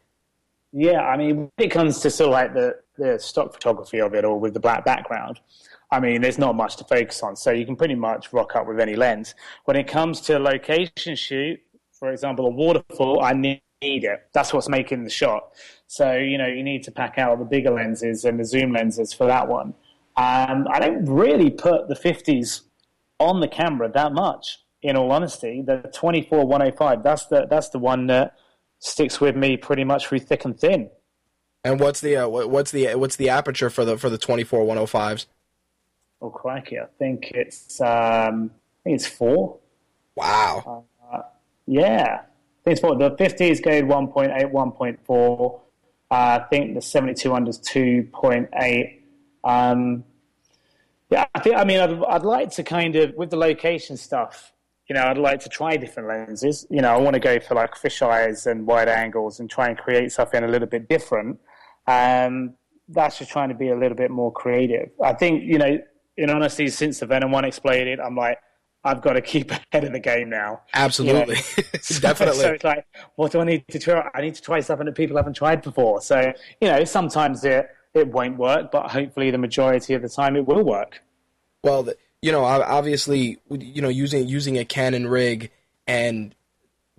[0.72, 4.14] yeah, I mean, when it comes to sort of like the, the stock photography of
[4.14, 5.40] it all with the black background,
[5.90, 7.36] I mean, there's not much to focus on.
[7.36, 9.34] So you can pretty much rock up with any lens.
[9.64, 11.60] When it comes to location shoot,
[11.98, 14.28] for example, a waterfall, I need it.
[14.32, 15.50] That's what's making the shot.
[15.86, 19.12] So, you know, you need to pack out the bigger lenses and the zoom lenses
[19.12, 19.74] for that one.
[20.16, 22.62] Um, I don't really put the 50s
[23.18, 25.62] on the camera that much, in all honesty.
[25.62, 28.36] The 24 105, that's the, that's the one that
[28.78, 30.90] sticks with me pretty much through thick and thin.
[31.64, 34.60] And what's the uh, what's the what's the aperture for the for the twenty four
[34.60, 35.26] one hundred oh fives?
[36.22, 36.78] Oh crikey!
[36.78, 39.58] I think it's um, I think it's four.
[40.14, 40.84] Wow.
[41.68, 42.22] Yeah,
[42.66, 42.80] I think.
[42.98, 45.60] The fifties go 1.8, 1.4.
[46.10, 49.04] Uh, I think the seventy two under is two point eight.
[49.44, 50.04] Um,
[51.10, 51.56] yeah, I think.
[51.56, 54.52] I mean, I'd, I'd like to kind of with the location stuff
[54.88, 56.66] you know, I'd like to try different lenses.
[56.70, 59.76] You know, I want to go for like fisheyes and wide angles and try and
[59.76, 61.38] create something a little bit different.
[61.86, 62.54] Um,
[62.88, 64.90] that's just trying to be a little bit more creative.
[65.04, 65.78] I think, you know,
[66.16, 68.38] in honesty, since the Venom one exploded, I'm like,
[68.88, 70.62] I've got to keep ahead of the game now.
[70.74, 71.98] Absolutely, you know?
[72.00, 72.42] definitely.
[72.42, 74.08] So it's like, what do I need to try?
[74.14, 76.00] I need to try something that people haven't tried before.
[76.00, 80.36] So you know, sometimes it it won't work, but hopefully the majority of the time
[80.36, 81.02] it will work.
[81.62, 85.50] Well, the, you know, obviously, you know, using using a Canon rig
[85.86, 86.34] and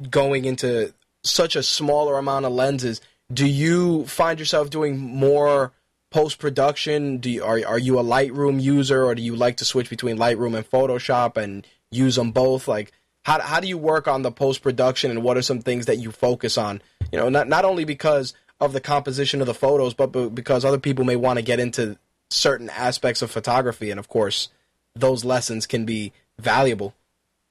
[0.09, 5.73] going into such a smaller amount of lenses, do you find yourself doing more
[6.09, 7.17] post production?
[7.17, 10.17] Do you, are are you a Lightroom user, or do you like to switch between
[10.17, 12.67] Lightroom and Photoshop and use them both?
[12.67, 12.91] Like,
[13.23, 15.97] how how do you work on the post production, and what are some things that
[15.97, 16.81] you focus on?
[17.11, 20.79] You know, not not only because of the composition of the photos, but because other
[20.79, 21.97] people may want to get into
[22.29, 24.49] certain aspects of photography, and of course
[24.95, 26.93] those lessons can be valuable.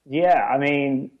[0.05, 1.11] Yeah, I mean,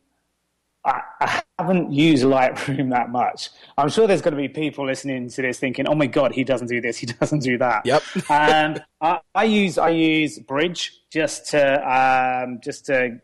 [0.85, 3.49] I, I, haven't used Lightroom that much.
[3.77, 6.43] I'm sure there's going to be people listening to this thinking, "Oh my god, he
[6.43, 8.03] doesn't do this, he doesn't do that." Yep.
[8.29, 13.19] um, I, I, use I use Bridge just to um, just to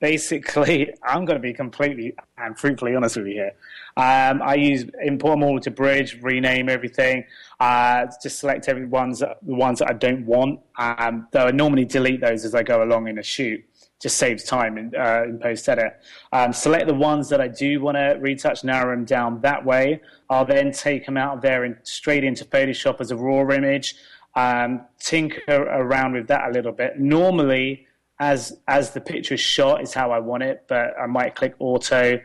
[0.00, 0.92] basically.
[1.02, 3.52] I'm going to be completely and fruitfully honest with you here.
[3.96, 7.24] Um, I use import them all to Bridge, rename everything,
[7.60, 10.60] uh, just select every ones the ones that I don't want.
[10.78, 13.64] Um, though I normally delete those as I go along in a shoot.
[14.00, 15.94] Just saves time in, uh, in post edit.
[16.32, 20.00] Um, select the ones that I do want to retouch, narrow them down that way.
[20.28, 23.94] I'll then take them out there and straight into Photoshop as a raw image.
[24.34, 26.98] Um, tinker around with that a little bit.
[26.98, 27.86] Normally,
[28.18, 31.54] as as the picture is shot, is how I want it, but I might click
[31.58, 32.20] auto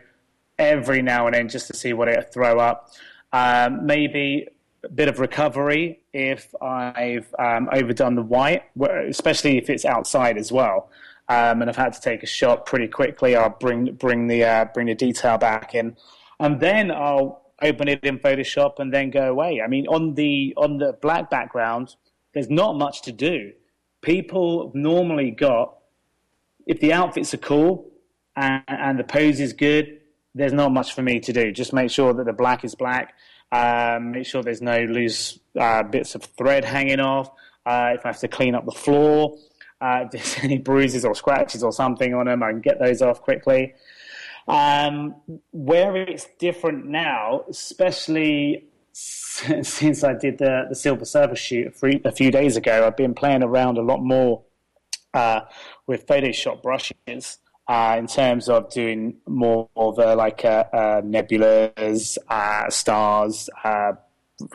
[0.57, 2.91] every now and then just to see what it'll throw up.
[3.31, 4.47] Um, maybe
[4.83, 10.51] a bit of recovery if I've um, overdone the white, especially if it's outside as
[10.51, 10.89] well.
[11.29, 13.35] Um, and I've had to take a shot pretty quickly.
[13.35, 15.95] I'll bring bring the uh, bring the detail back in,
[16.39, 19.61] and then I'll open it in Photoshop and then go away.
[19.63, 21.95] I mean, on the on the black background,
[22.33, 23.51] there's not much to do.
[24.01, 25.79] People normally got
[26.69, 27.91] if the outfits are cool
[28.35, 29.99] and, and the pose is good,
[30.35, 31.51] there's not much for me to do.
[31.51, 33.15] Just make sure that the black is black.
[33.51, 37.29] Um, make sure there's no loose uh, bits of thread hanging off.
[37.65, 39.35] Uh, if I have to clean up the floor,
[39.81, 43.01] uh, if there's any bruises or scratches or something on them, I can get those
[43.01, 43.73] off quickly.
[44.47, 45.15] Um,
[45.51, 51.73] where it's different now, especially since I did the, the Silver Surfer shoot
[52.03, 54.43] a few days ago, I've been playing around a lot more
[55.13, 55.41] uh,
[55.87, 57.37] with Photoshop brushes
[57.67, 63.93] uh, in terms of doing more of a, like uh, uh, nebulas, uh, stars, uh,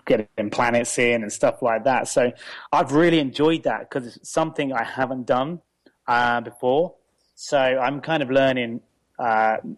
[0.06, 2.08] getting planets in and stuff like that.
[2.08, 2.32] So
[2.72, 5.60] I've really enjoyed that because it's something I haven't done
[6.06, 6.94] uh, before.
[7.34, 8.80] So I'm kind of learning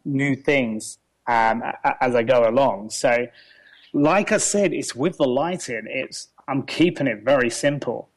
[0.04, 1.62] new things um,
[2.00, 2.90] as I go along.
[2.90, 3.26] So,
[3.92, 5.86] like I said, it's with the lighting.
[5.88, 8.08] It's I'm keeping it very simple,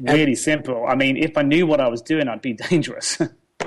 [0.00, 0.86] really simple.
[0.86, 3.18] I mean, if I knew what I was doing, I'd be dangerous.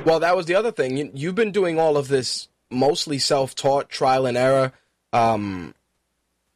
[0.05, 0.97] Well, that was the other thing.
[0.97, 4.73] You, you've been doing all of this mostly self-taught, trial and error.
[5.11, 5.75] Um,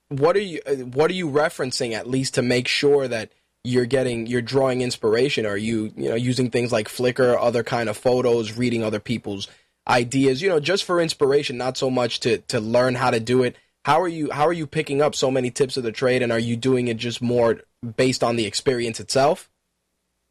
[0.09, 0.61] what are you
[0.93, 3.31] What are you referencing at least to make sure that
[3.63, 5.45] you're getting you're drawing inspiration?
[5.45, 9.47] Are you you know using things like Flickr, other kind of photos, reading other people's
[9.87, 10.41] ideas?
[10.41, 13.55] You know, just for inspiration, not so much to to learn how to do it.
[13.85, 16.31] How are you How are you picking up so many tips of the trade, and
[16.31, 17.61] are you doing it just more
[17.95, 19.49] based on the experience itself?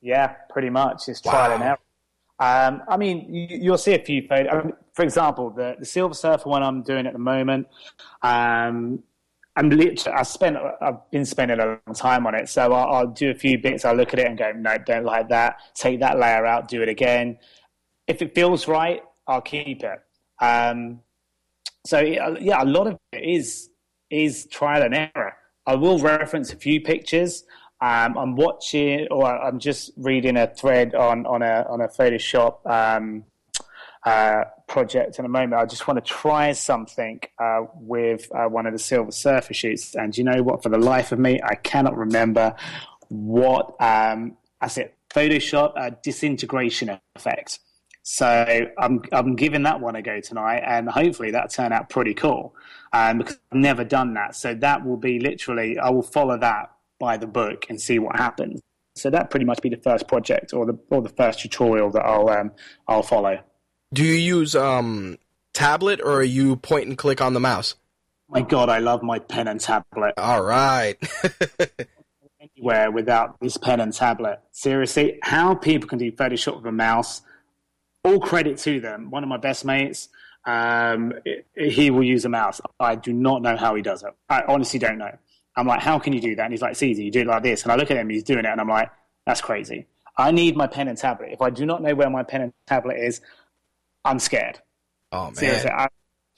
[0.00, 1.08] Yeah, pretty much.
[1.08, 1.54] It's trial wow.
[1.54, 1.78] and error.
[2.38, 4.52] Um, I mean, you, will see a few photos.
[4.52, 7.66] I mean, for example, the, the Silver Surfer one I'm doing at the moment,
[8.22, 9.02] um,
[9.56, 12.48] I'm literally, I spent, I've been spending a long time on it.
[12.48, 13.84] So I'll, I'll, do a few bits.
[13.84, 15.56] I'll look at it and go, no, don't like that.
[15.74, 17.38] Take that layer out, do it again.
[18.06, 19.98] If it feels right, I'll keep it.
[20.40, 21.00] Um,
[21.86, 23.70] so yeah, a lot of it is
[24.10, 25.36] is trial and error.
[25.66, 27.44] I will reference a few pictures.
[27.80, 32.66] Um, I'm watching, or I'm just reading a thread on on a on a Photoshop
[32.66, 33.24] um,
[34.06, 35.60] uh, project in a moment.
[35.60, 39.96] I just want to try something uh, with uh, one of the Silver Surfer shoots,
[39.96, 40.62] and you know what?
[40.62, 42.54] For the life of me, I cannot remember
[43.08, 44.92] what um, I said.
[45.12, 47.58] Photoshop uh, disintegration effect.
[48.02, 52.14] So I'm I'm giving that one a go tonight, and hopefully that turn out pretty
[52.14, 52.54] cool.
[52.92, 56.70] Um, because I've never done that, so that will be literally I will follow that
[57.00, 58.60] by the book and see what happens.
[58.94, 62.04] So that pretty much be the first project or the or the first tutorial that
[62.04, 62.52] I'll um,
[62.86, 63.40] I'll follow.
[63.96, 65.16] Do you use um,
[65.54, 67.76] tablet or are you point and click on the mouse?
[68.28, 70.12] My God, I love my pen and tablet.
[70.18, 70.96] All right.
[72.38, 74.40] Anywhere without this pen and tablet.
[74.52, 77.22] Seriously, how people can do Photoshop with a mouse.
[78.04, 79.10] All credit to them.
[79.10, 80.10] One of my best mates,
[80.44, 81.14] um,
[81.56, 82.60] he will use a mouse.
[82.78, 84.10] I do not know how he does it.
[84.28, 85.16] I honestly don't know.
[85.56, 86.42] I'm like, how can you do that?
[86.42, 87.04] And he's like, it's easy.
[87.04, 87.62] You do it like this.
[87.62, 88.90] And I look at him, he's doing it, and I'm like,
[89.24, 89.86] that's crazy.
[90.18, 91.30] I need my pen and tablet.
[91.32, 93.22] If I do not know where my pen and tablet is,
[94.06, 94.60] I'm scared.
[95.12, 95.34] Oh man.
[95.34, 95.88] Seriously, I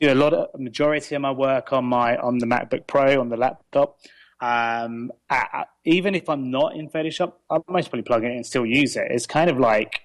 [0.00, 3.28] do a lot of majority of my work on my on the MacBook Pro on
[3.28, 3.98] the laptop.
[4.40, 8.36] Um, I, I, even if I'm not in Photoshop, I most probably plug it in
[8.36, 9.08] and still use it.
[9.10, 10.02] It's kind of like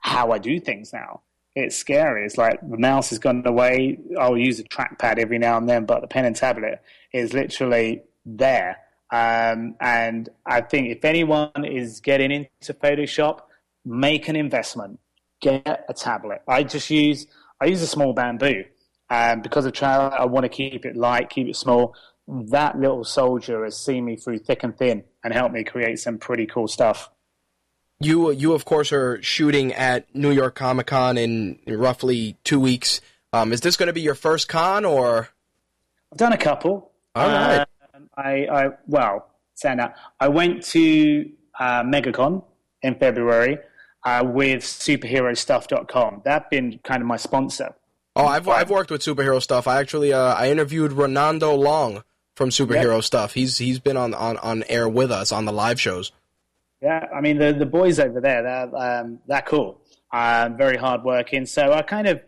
[0.00, 1.22] how I do things now.
[1.54, 2.24] It's scary.
[2.24, 3.98] It's like the mouse has gone away.
[4.18, 6.80] I'll use a trackpad every now and then, but the pen and tablet
[7.12, 8.78] is literally there.
[9.10, 13.40] Um, and I think if anyone is getting into Photoshop,
[13.84, 15.00] make an investment.
[15.40, 16.42] Get a tablet.
[16.46, 17.26] I just use
[17.60, 18.64] I use a small bamboo.
[19.10, 21.94] Um, because of travel, I want to keep it light, keep it small.
[22.28, 26.18] That little soldier has seen me through thick and thin and helped me create some
[26.18, 27.10] pretty cool stuff.
[27.98, 33.00] You, you of course, are shooting at New York Comic Con in roughly two weeks.
[33.32, 35.28] Um, is this going to be your first con, or?
[36.12, 36.92] I've done a couple.
[37.14, 37.66] All right.
[37.94, 42.44] Um, I, I well, saying that I went to uh, MegaCon
[42.82, 43.58] in February
[44.04, 46.22] uh, with superherostuff.com.
[46.24, 47.74] That's been kind of my sponsor.
[48.16, 49.66] Oh, I've I've worked with superhero stuff.
[49.66, 52.02] I actually uh, I interviewed Ronaldo Long
[52.34, 53.04] from Superhero yep.
[53.04, 53.34] Stuff.
[53.34, 56.12] He's he's been on, on, on air with us on the live shows.
[56.82, 59.80] Yeah, I mean the the boys over there, they're um, they're cool.
[60.12, 61.46] Uh, very hard working.
[61.46, 62.20] So I kind of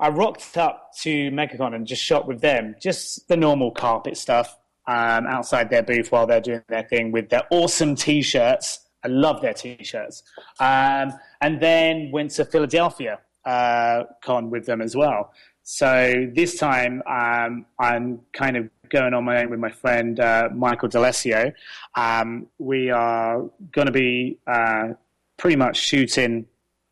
[0.00, 4.56] I rocked up to MegaCon and just shot with them, just the normal carpet stuff
[4.86, 8.80] um, outside their booth while they're doing their thing with their awesome T-shirts.
[9.04, 10.22] I love their T-shirts.
[10.60, 15.32] Um, and then went to Philadelphia uh, con with them as well.
[15.62, 20.48] So this time um, I'm kind of going on my own with my friend uh,
[20.54, 21.52] Michael D'Alessio.
[21.94, 23.42] Um, we are
[23.72, 24.94] going to be uh,
[25.36, 26.46] pretty much shooting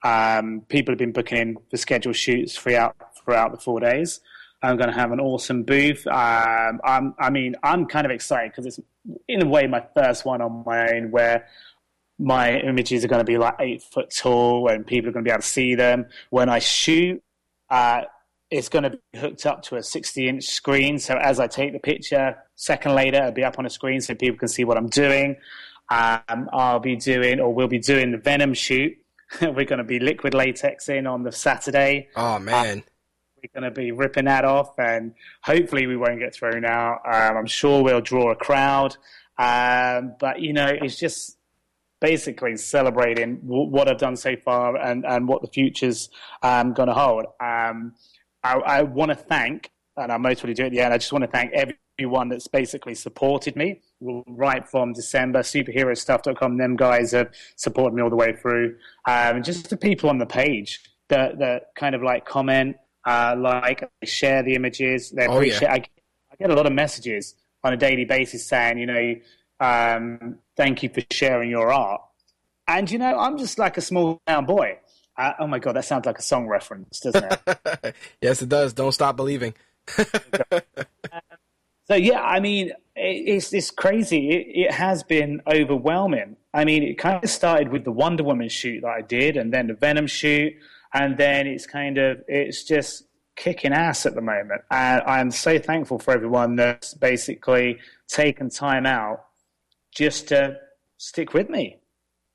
[0.06, 4.20] um, people have been booking in for scheduled shoots throughout throughout the four days.
[4.62, 6.06] I'm going to have an awesome booth.
[6.06, 6.80] Um,
[7.18, 8.80] I mean, I'm kind of excited because it's
[9.28, 11.46] in a way my first one on my own where
[12.18, 15.28] my images are going to be like eight foot tall and people are going to
[15.28, 16.06] be able to see them.
[16.30, 17.22] When I shoot,
[17.68, 18.02] uh,
[18.50, 20.98] it's going to be hooked up to a 60 inch screen.
[20.98, 24.14] So as I take the picture, second later, it'll be up on a screen so
[24.14, 25.36] people can see what I'm doing.
[25.88, 28.96] Um, I'll be doing, or we'll be doing the Venom shoot
[29.40, 32.08] we're going to be liquid latex in on the Saturday.
[32.16, 32.84] Oh man.
[33.36, 37.00] we're going to be ripping that off, and hopefully we won't get thrown out.
[37.04, 38.96] Um, I'm sure we'll draw a crowd,
[39.38, 41.35] um, but you know, it's just
[42.00, 46.10] basically celebrating w- what I've done so far and, and what the future's
[46.42, 47.26] um, going to hold.
[47.40, 47.94] Um,
[48.42, 50.92] I, I want to thank, and I mostly do it at the end.
[50.92, 51.52] I just want to thank
[51.98, 55.40] everyone that's basically supported me right from December.
[55.40, 58.76] Superherostuff.com, them guys have supported me all the way through.
[59.06, 62.76] Um, just the people on the page that, that kind of like comment,
[63.06, 65.10] uh, like, share the images.
[65.10, 65.82] They appreciate oh, yeah.
[65.82, 65.86] I,
[66.32, 67.34] I, get a lot of messages
[67.64, 69.14] on a daily basis saying, you know,
[69.60, 72.00] um, thank you for sharing your art.
[72.68, 74.78] And, you know, I'm just like a small town boy.
[75.16, 77.94] Uh, oh my god, that sounds like a song reference, doesn't it?
[78.20, 78.72] yes, it does.
[78.72, 79.54] Don't stop believing.
[81.86, 84.30] so yeah, I mean, it, it's it's crazy.
[84.30, 86.36] It, it has been overwhelming.
[86.52, 89.54] I mean, it kind of started with the Wonder Woman shoot that I did, and
[89.54, 90.52] then the Venom shoot,
[90.92, 93.04] and then it's kind of it's just
[93.36, 94.62] kicking ass at the moment.
[94.70, 97.78] And I'm so thankful for everyone that's basically
[98.08, 99.26] taken time out
[99.96, 100.58] just to
[100.98, 101.78] stick with me.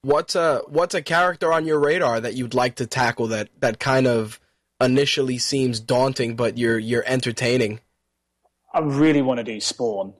[0.01, 3.79] What's a what's a character on your radar that you'd like to tackle that that
[3.79, 4.39] kind of
[4.81, 7.79] initially seems daunting, but you're you're entertaining?
[8.73, 10.13] I really want to do Spawn.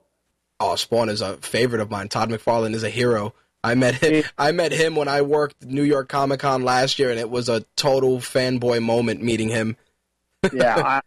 [0.59, 2.09] Oh, Spawn is a favorite of mine.
[2.09, 3.33] Todd McFarlane is a hero.
[3.63, 4.23] I met him.
[4.37, 7.49] I met him when I worked New York Comic Con last year, and it was
[7.49, 9.77] a total fanboy moment meeting him.
[10.53, 11.01] yeah, I,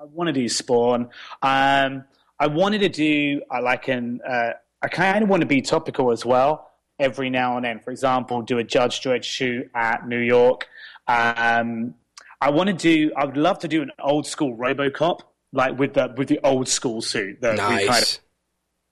[0.00, 1.10] I want to do Spawn.
[1.42, 2.04] Um,
[2.40, 4.20] I wanted to do I like an.
[4.26, 4.52] Uh,
[4.84, 7.80] I kind of want to be topical as well every now and then.
[7.80, 10.68] For example, do a Judge Dredd shoot at New York.
[11.08, 11.94] Um,
[12.38, 13.10] I want to do.
[13.16, 15.20] I would love to do an old school RoboCop,
[15.52, 17.40] like with the with the old school suit.
[17.40, 17.88] That nice.
[17.88, 18.18] Kind of,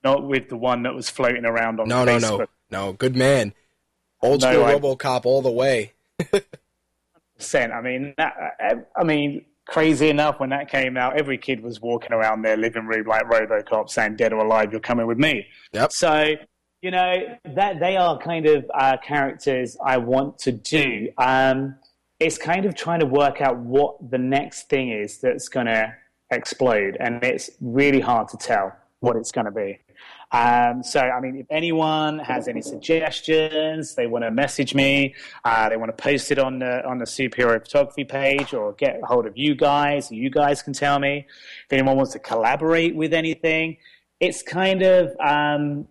[0.03, 1.87] not with the one that was floating around on.
[1.87, 2.21] No, Facebook.
[2.21, 2.47] no, no,
[2.87, 2.93] no.
[2.93, 3.53] Good man.
[4.23, 5.93] Old no, school I, RoboCop all the way.
[7.53, 12.13] I mean, that, I mean, crazy enough when that came out, every kid was walking
[12.13, 15.91] around their living room like RoboCop, saying "Dead or alive, you're coming with me." Yep.
[15.91, 16.35] So
[16.81, 21.09] you know that they are kind of uh, characters I want to do.
[21.17, 21.75] Um,
[22.19, 25.93] it's kind of trying to work out what the next thing is that's going to
[26.31, 29.79] explode, and it's really hard to tell what it's going to be.
[30.33, 35.13] Um, so, I mean, if anyone has any suggestions, they want to message me,
[35.45, 38.99] uh, they want to post it on the on the superhero photography page, or get
[39.01, 40.11] a hold of you guys.
[40.11, 41.27] You guys can tell me
[41.65, 43.77] if anyone wants to collaborate with anything.
[44.19, 45.87] It's kind of um,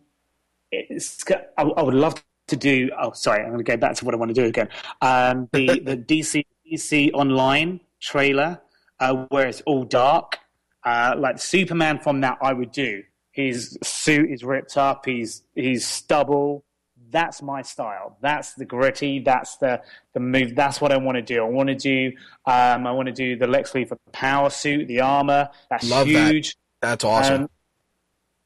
[0.72, 1.22] it's,
[1.56, 2.90] I, I, would love to do.
[3.00, 4.68] Oh, sorry, I'm going to go back to what I want to do again.
[5.00, 8.60] Um, the the DC DC Online trailer,
[8.98, 10.38] uh, where it's all dark,
[10.84, 13.04] uh, like Superman from that, I would do.
[13.32, 15.06] His suit is ripped up.
[15.06, 16.64] He's he's stubble.
[17.10, 18.16] That's my style.
[18.22, 19.20] That's the gritty.
[19.20, 19.82] That's the
[20.14, 20.54] the move.
[20.54, 21.42] That's what I want to do.
[21.42, 22.12] I want to do.
[22.46, 25.48] Um, I want to do the Lex Luthor power suit, the armor.
[25.70, 26.56] That's Love huge.
[26.80, 26.88] That.
[26.88, 27.42] That's awesome.
[27.42, 27.50] Um,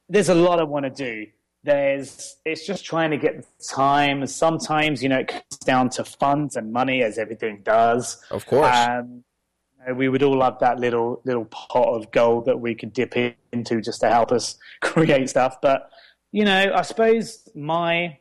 [0.09, 1.26] there's a lot I want to do
[1.66, 4.26] there's it's just trying to get time.
[4.26, 8.22] Sometimes you know it comes down to funds and money, as everything does.
[8.30, 8.74] Of course.
[8.74, 9.24] Um,
[9.95, 13.14] we would all love that little little pot of gold that we could dip
[13.53, 15.61] into just to help us create stuff.
[15.61, 15.91] But
[16.32, 18.18] you know, I suppose my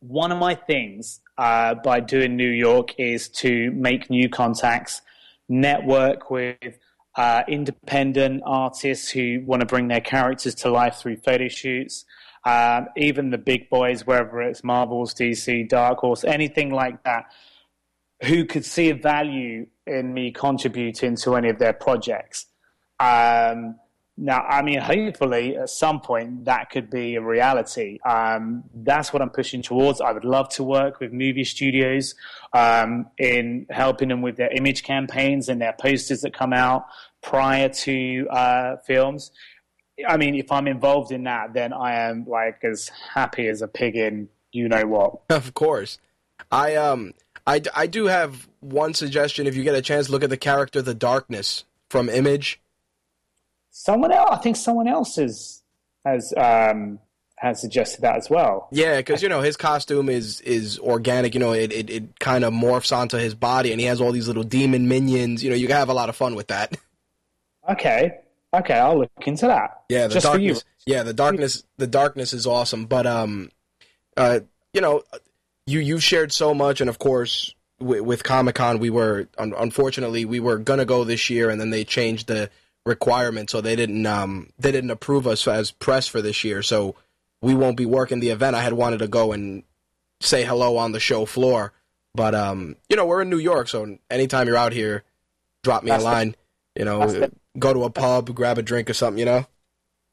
[0.00, 5.02] one of my things uh, by doing New York is to make new contacts,
[5.48, 6.78] network with
[7.16, 12.04] uh, independent artists who want to bring their characters to life through photo shoots.
[12.44, 17.24] Um, even the big boys, whether it's Marvel's, DC, Dark Horse, anything like that,
[18.24, 22.46] who could see a value in me contributing to any of their projects.
[23.00, 23.76] Um,
[24.20, 27.98] now, I mean, hopefully at some point that could be a reality.
[28.04, 30.00] Um, that's what I'm pushing towards.
[30.00, 32.16] I would love to work with movie studios
[32.52, 36.86] um, in helping them with their image campaigns and their posters that come out
[37.22, 39.30] prior to uh, films.
[40.06, 43.68] I mean, if I'm involved in that, then I am like as happy as a
[43.68, 45.20] pig in you know what.
[45.30, 45.98] Of course,
[46.50, 47.14] I um,
[47.48, 49.46] I, I do have one suggestion.
[49.46, 52.60] If you get a chance, look at the character the Darkness from Image.
[53.70, 55.62] Someone else, I think, someone else has
[56.04, 56.98] has um
[57.36, 58.68] has suggested that as well.
[58.72, 61.34] Yeah, because you know his costume is is organic.
[61.34, 64.12] You know, it it, it kind of morphs onto his body, and he has all
[64.12, 65.42] these little demon minions.
[65.42, 66.76] You know, you can have a lot of fun with that.
[67.70, 68.12] Okay,
[68.54, 69.82] Okay, I'll look into that.
[69.88, 70.64] Yeah, the Just darkness.
[70.86, 71.64] Yeah, the darkness.
[71.76, 73.50] The darkness is awesome, but um,
[74.16, 74.40] uh,
[74.72, 75.02] you know,
[75.68, 79.54] you you shared so much, and of course, w- with Comic Con, we were un-
[79.56, 82.50] unfortunately we were gonna go this year, and then they changed the
[82.86, 86.96] requirement, so they didn't um they didn't approve us as press for this year, so
[87.42, 88.56] we won't be working the event.
[88.56, 89.62] I had wanted to go and
[90.20, 91.72] say hello on the show floor,
[92.14, 95.04] but um, you know, we're in New York, so anytime you're out here,
[95.62, 96.30] drop me That's a line.
[96.30, 96.36] The-
[96.76, 99.18] you know, go to a pub, grab a drink or something.
[99.18, 99.46] You know.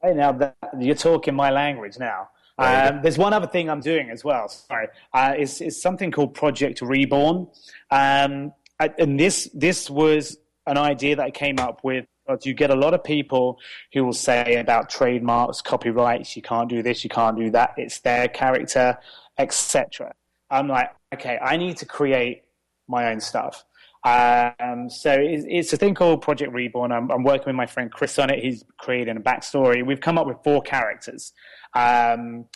[0.02, 2.28] Hey, now that, you're talking my language now.
[2.58, 4.48] Um, there's one other thing I'm doing as well.
[4.48, 7.48] Sorry, uh, it's, it's something called Project Reborn,
[7.90, 12.06] um, and this this was an idea that I came up with.
[12.42, 13.60] You get a lot of people
[13.92, 17.74] who will say about trademarks, copyrights, you can't do this, you can't do that.
[17.76, 18.98] It's their character,
[19.38, 20.12] etc.
[20.50, 22.42] I'm like, okay, I need to create
[22.88, 23.64] my own stuff.
[24.06, 26.92] Um, so it's, it's, a thing called Project Reborn.
[26.92, 28.38] I'm, I'm, working with my friend Chris on it.
[28.42, 29.84] He's creating a backstory.
[29.84, 31.32] We've come up with four characters.
[31.76, 32.46] Um,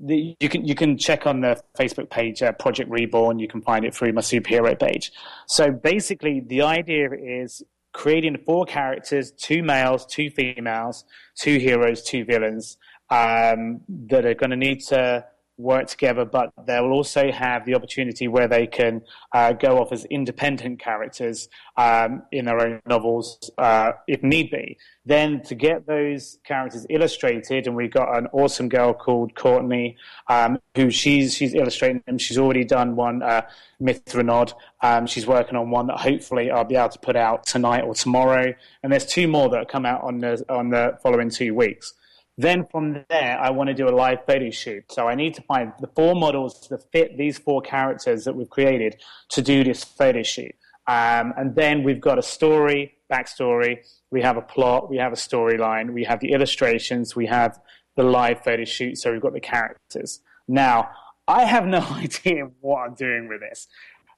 [0.00, 3.40] the, you can you can check on the Facebook page uh, Project Reborn.
[3.40, 5.10] You can find it through my superhero page.
[5.46, 11.04] So basically, the idea is creating four characters: two males, two females,
[11.34, 12.78] two heroes, two villains
[13.10, 15.24] um, that are going to need to
[15.58, 19.02] work together, but they'll also have the opportunity where they can
[19.32, 24.78] uh, go off as independent characters um, in their own novels uh, if need be.
[25.04, 29.96] Then to get those characters illustrated, and we've got an awesome girl called Courtney,
[30.28, 32.18] um, who she's she's illustrating them.
[32.18, 33.42] She's already done one, uh,
[33.80, 34.52] Mithranod.
[34.82, 37.94] Um, she's working on one that hopefully I'll be able to put out tonight or
[37.94, 38.54] tomorrow.
[38.82, 41.94] And there's two more that come out on the on the following two weeks.
[42.40, 44.84] Then from there, I want to do a live photo shoot.
[44.92, 48.48] So I need to find the four models that fit these four characters that we've
[48.48, 50.54] created to do this photo shoot.
[50.86, 53.78] Um, and then we've got a story, backstory,
[54.12, 57.58] we have a plot, we have a storyline, we have the illustrations, we have
[57.96, 60.20] the live photo shoot, so we've got the characters.
[60.46, 60.90] Now,
[61.26, 63.66] I have no idea what I'm doing with this.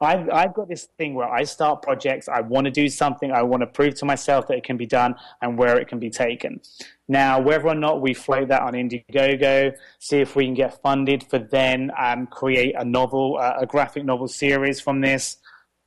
[0.01, 3.43] I've, I've got this thing where I start projects, I want to do something, I
[3.43, 6.09] want to prove to myself that it can be done and where it can be
[6.09, 6.61] taken.
[7.07, 11.25] Now, whether or not we float that on Indiegogo, see if we can get funded
[11.25, 15.37] for then um, create a novel, uh, a graphic novel series from this,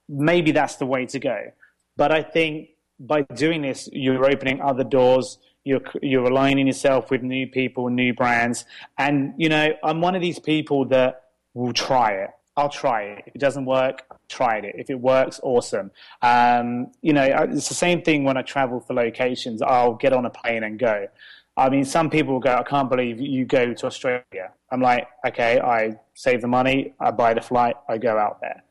[0.08, 1.52] maybe that's the way to go.
[1.98, 5.40] But I think by doing this, you're opening other doors.
[5.64, 8.66] You're, you're aligning yourself with new people, new brands.
[8.98, 12.30] And, you know, I'm one of these people that will try it.
[12.56, 13.24] I'll try it.
[13.28, 14.76] If it doesn't work, I tried it.
[14.78, 15.92] If it works, awesome.
[16.22, 19.62] Um, you know, it's the same thing when I travel for locations.
[19.62, 21.08] I'll get on a plane and go.
[21.56, 24.52] I mean, some people will go, I can't believe you go to Australia.
[24.72, 28.64] I'm like, okay, I save the money, I buy the flight, I go out there.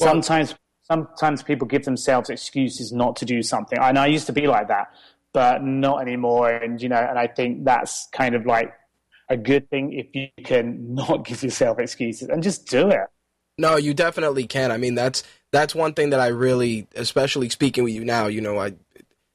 [0.00, 3.78] Well, sometimes, sometimes people give themselves excuses not to do something.
[3.78, 4.88] And I used to be like that,
[5.32, 6.50] but not anymore.
[6.50, 8.72] And, you know, and I think that's kind of like
[9.28, 13.06] a good thing if you can not give yourself excuses and just do it.
[13.56, 14.70] No, you definitely can.
[14.72, 18.26] I mean, that's that's one thing that I really, especially speaking with you now.
[18.26, 18.74] You know, I,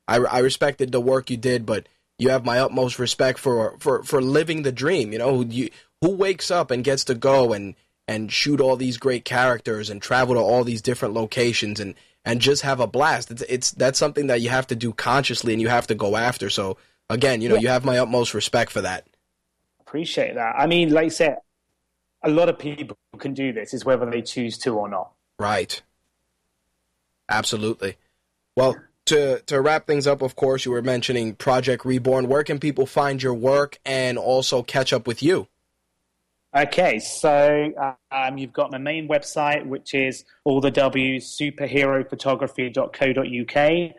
[0.07, 4.03] I, I respected the work you did, but you have my utmost respect for for
[4.03, 5.13] for living the dream.
[5.13, 5.69] You know, you
[6.01, 7.75] who wakes up and gets to go and
[8.07, 11.95] and shoot all these great characters and travel to all these different locations and
[12.25, 13.31] and just have a blast.
[13.31, 16.17] It's it's that's something that you have to do consciously and you have to go
[16.17, 16.49] after.
[16.49, 16.77] So
[17.09, 17.61] again, you know, yeah.
[17.61, 19.07] you have my utmost respect for that.
[19.79, 20.55] Appreciate that.
[20.57, 21.37] I mean, like I said,
[22.23, 23.73] a lot of people can do this.
[23.73, 25.11] Is whether they choose to or not.
[25.37, 25.81] Right.
[27.29, 27.97] Absolutely.
[28.55, 32.27] Well, to to wrap things up, of course, you were mentioning Project Reborn.
[32.27, 35.47] Where can people find your work and also catch up with you?
[36.55, 37.71] Okay, so
[38.11, 43.95] um, you've got my main website, which is all the W superherophotography.co.uk,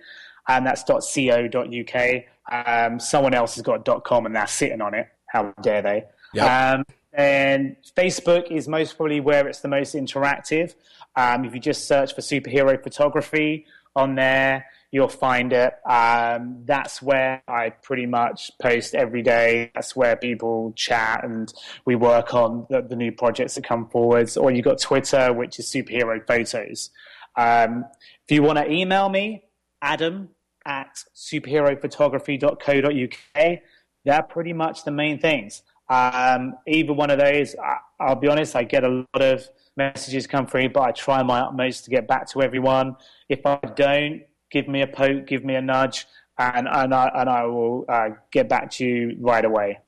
[0.49, 2.25] and that's .co.uk.
[2.51, 5.07] Um, someone else has got .com, and they're sitting on it.
[5.27, 6.03] How dare they?
[6.35, 6.51] Yep.
[6.51, 10.75] Um, and Facebook is most probably where it's the most interactive.
[11.17, 15.75] Um, if you just search for superhero photography on there, you'll find it.
[15.89, 19.73] Um, that's where I pretty much post every day.
[19.75, 21.53] That's where people chat and
[21.85, 24.37] we work on the, the new projects that come forwards.
[24.37, 26.91] Or you've got Twitter, which is superhero photos.
[27.37, 27.85] Um,
[28.29, 29.45] if you want to email me,
[29.83, 30.31] adam
[30.65, 33.59] at superherophotography.co.uk,
[34.05, 35.63] they're pretty much the main things.
[35.91, 40.29] Um, either one of those, I, will be honest, I get a lot of messages
[40.29, 42.97] come through, but I try my utmost to get back to everyone.
[43.29, 44.23] If I don't,
[44.53, 46.07] give me a poke, give me a nudge,
[46.39, 49.81] and and I and I will uh, get back to you right away.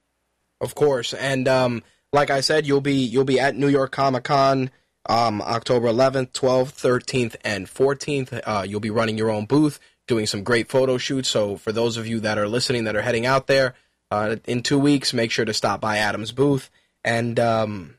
[0.60, 1.82] Of course, and um,
[2.12, 4.70] like I said, you'll be you'll be at New York Comic Con.
[5.08, 8.40] Um, October 11th, 12th, 13th, and 14th.
[8.46, 11.28] Uh, you'll be running your own booth, doing some great photo shoots.
[11.28, 13.74] So, for those of you that are listening that are heading out there,
[14.12, 16.70] uh, in two weeks, make sure to stop by Adam's booth,
[17.02, 17.94] and um,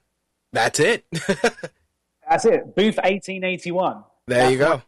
[0.51, 1.05] that's it.
[2.29, 2.75] that's it.
[2.75, 4.03] Booth eighteen eighty one.
[4.27, 4.69] There that's you go.
[4.71, 4.83] What,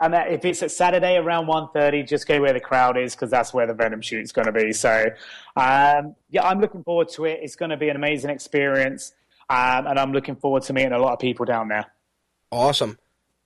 [0.00, 3.52] and if it's at Saturday around 1.30, just go where the crowd is because that's
[3.52, 4.72] where the Venom shoot's going to be.
[4.72, 5.06] So,
[5.56, 7.40] um, yeah, I'm looking forward to it.
[7.42, 9.12] It's going to be an amazing experience,
[9.50, 11.86] um, and I'm looking forward to meeting a lot of people down there.
[12.52, 12.96] Awesome.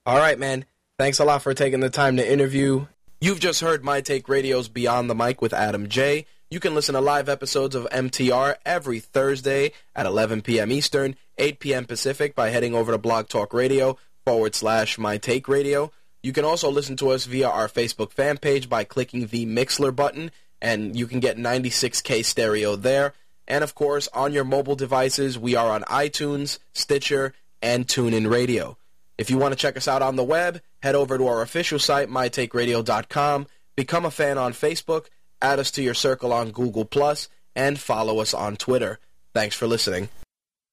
[0.05, 0.65] All right, man.
[0.99, 2.85] Thanks a lot for taking the time to interview.
[3.19, 6.27] You've just heard My Take Radio's Beyond the Mic with Adam Jay.
[6.53, 10.71] You can listen to live episodes of MTR every Thursday at 11 p.m.
[10.71, 11.85] Eastern, 8 p.m.
[11.85, 15.91] Pacific by heading over to Blog Talk Radio forward slash My Take Radio.
[16.21, 19.95] You can also listen to us via our Facebook fan page by clicking the Mixlr
[19.95, 20.29] button,
[20.61, 23.13] and you can get 96K stereo there.
[23.47, 27.33] And of course, on your mobile devices, we are on iTunes, Stitcher,
[27.63, 28.77] and TuneIn Radio.
[29.17, 31.79] If you want to check us out on the web, head over to our official
[31.79, 35.07] site, mytakeradio.com, become a fan on Facebook,
[35.43, 38.97] add us to your circle on Google Plus, and follow us on Twitter.
[39.33, 40.09] Thanks for listening.